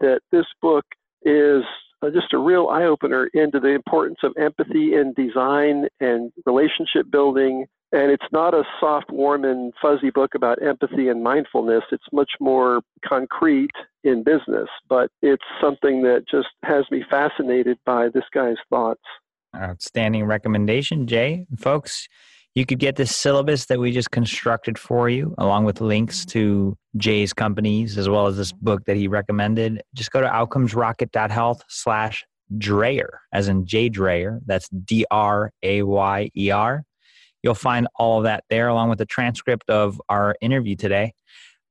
that 0.00 0.20
this 0.32 0.46
book 0.60 0.84
is 1.24 1.62
uh, 2.02 2.10
just 2.10 2.32
a 2.32 2.38
real 2.38 2.68
eye 2.68 2.84
opener 2.84 3.28
into 3.32 3.60
the 3.60 3.68
importance 3.68 4.18
of 4.22 4.32
empathy 4.38 4.94
in 4.94 5.14
design 5.14 5.86
and 6.00 6.32
relationship 6.46 7.10
building. 7.10 7.66
And 7.92 8.10
it's 8.10 8.24
not 8.32 8.54
a 8.54 8.64
soft, 8.80 9.10
warm, 9.10 9.44
and 9.44 9.72
fuzzy 9.80 10.10
book 10.10 10.34
about 10.34 10.62
empathy 10.62 11.08
and 11.08 11.22
mindfulness. 11.22 11.84
It's 11.92 12.04
much 12.10 12.30
more 12.40 12.80
concrete 13.06 13.70
in 14.02 14.22
business, 14.22 14.68
but 14.88 15.10
it's 15.20 15.44
something 15.60 16.02
that 16.02 16.24
just 16.30 16.48
has 16.64 16.84
me 16.90 17.04
fascinated 17.10 17.78
by 17.84 18.08
this 18.08 18.24
guy's 18.32 18.56
thoughts. 18.70 19.02
Outstanding 19.54 20.24
recommendation, 20.24 21.06
Jay. 21.06 21.46
Folks, 21.58 22.08
you 22.54 22.64
could 22.64 22.78
get 22.78 22.96
this 22.96 23.14
syllabus 23.14 23.66
that 23.66 23.78
we 23.78 23.92
just 23.92 24.10
constructed 24.10 24.78
for 24.78 25.10
you, 25.10 25.34
along 25.36 25.64
with 25.64 25.82
links 25.82 26.24
to 26.26 26.76
Jay's 26.96 27.32
companies, 27.32 27.96
as 27.98 28.08
well 28.08 28.26
as 28.26 28.36
this 28.36 28.52
book 28.52 28.84
that 28.86 28.96
he 28.96 29.08
recommended. 29.08 29.82
Just 29.94 30.10
go 30.10 30.20
to 30.20 30.26
outcomesrocket.health 30.26 31.62
slash 31.68 32.24
Drayer, 32.58 33.08
as 33.32 33.48
in 33.48 33.64
Jay 33.66 33.88
Drayer. 33.88 34.40
That's 34.44 34.68
D 34.68 35.06
R 35.10 35.52
A 35.62 35.82
Y 35.82 36.30
E 36.36 36.50
R. 36.50 36.84
You'll 37.42 37.54
find 37.54 37.88
all 37.96 38.18
of 38.18 38.24
that 38.24 38.44
there, 38.50 38.68
along 38.68 38.90
with 38.90 38.98
the 38.98 39.06
transcript 39.06 39.68
of 39.68 40.00
our 40.08 40.36
interview 40.40 40.76
today. 40.76 41.14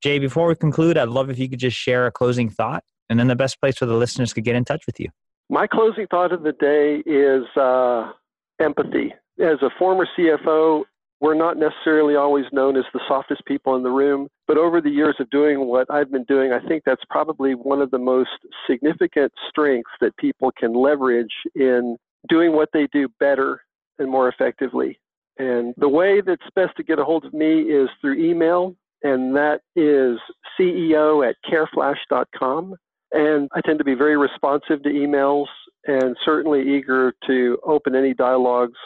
Jay, 0.04 0.20
before 0.20 0.48
we 0.48 0.56
conclude, 0.56 0.98
I'd 0.98 1.10
love 1.10 1.30
if 1.30 1.38
you 1.38 1.48
could 1.48 1.60
just 1.60 1.78
share 1.78 2.08
a 2.08 2.12
closing 2.12 2.50
thought 2.50 2.84
and 3.10 3.20
then 3.20 3.28
the 3.28 3.36
best 3.36 3.60
place 3.60 3.78
for 3.78 3.86
the 3.86 3.94
listeners 3.94 4.34
to 4.34 4.42
get 4.42 4.56
in 4.56 4.66
touch 4.66 4.86
with 4.86 5.00
you. 5.00 5.10
My 5.50 5.68
closing 5.68 6.08
thought 6.08 6.32
of 6.32 6.44
the 6.44 6.54
day 6.54 7.04
is 7.06 7.44
uh, 7.56 8.12
empathy 8.60 9.14
as 9.40 9.62
a 9.62 9.70
former 9.78 10.08
CFO, 10.18 10.84
we're 11.22 11.36
not 11.36 11.58
necessarily 11.58 12.16
always 12.16 12.46
known 12.52 12.76
as 12.76 12.84
the 12.94 13.00
softest 13.08 13.46
people 13.46 13.76
in 13.76 13.84
the 13.84 13.92
room, 13.92 14.28
but 14.48 14.58
over 14.58 14.82
the 14.82 14.90
years 14.90 15.16
of 15.20 15.30
doing 15.30 15.68
what 15.68 15.86
I've 15.90 16.12
been 16.12 16.24
doing, 16.24 16.52
I 16.52 16.60
think 16.68 16.84
that's 16.84 17.04
probably 17.10 17.54
one 17.54 17.80
of 17.80 17.92
the 17.92 18.00
most 18.00 18.32
significant 18.68 19.32
strengths 19.48 19.92
that 20.02 20.18
people 20.18 20.52
can 20.60 20.74
leverage 20.74 21.32
in 21.54 21.96
doing 22.28 22.54
what 22.54 22.70
they 22.74 22.88
do 22.92 23.08
better 23.20 23.62
and 24.00 24.10
more 24.10 24.30
effectively. 24.30 25.00
And 25.38 25.76
the 25.78 25.88
way 25.88 26.22
that's 26.22 26.42
best 26.56 26.76
to 26.78 26.84
get 26.84 27.00
a 27.00 27.06
hold 27.06 27.24
of 27.24 27.34
me 27.34 27.62
is 27.62 27.88
through 28.02 28.24
email, 28.24 28.76
and 29.04 29.36
that 29.36 29.62
is 29.76 30.20
CEO 30.60 31.28
at 31.28 31.36
careflash.com. 31.50 32.76
And 33.12 33.50
I 33.54 33.62
tend 33.62 33.78
to 33.78 33.86
be 33.86 33.94
very 33.94 34.18
responsive 34.18 34.82
to 34.84 34.90
emails 34.90 35.48
and 35.86 36.16
certainly 36.26 36.78
eager 36.78 37.14
to 37.28 37.60
open 37.64 37.96
any 37.96 38.14
dialogues 38.14 38.78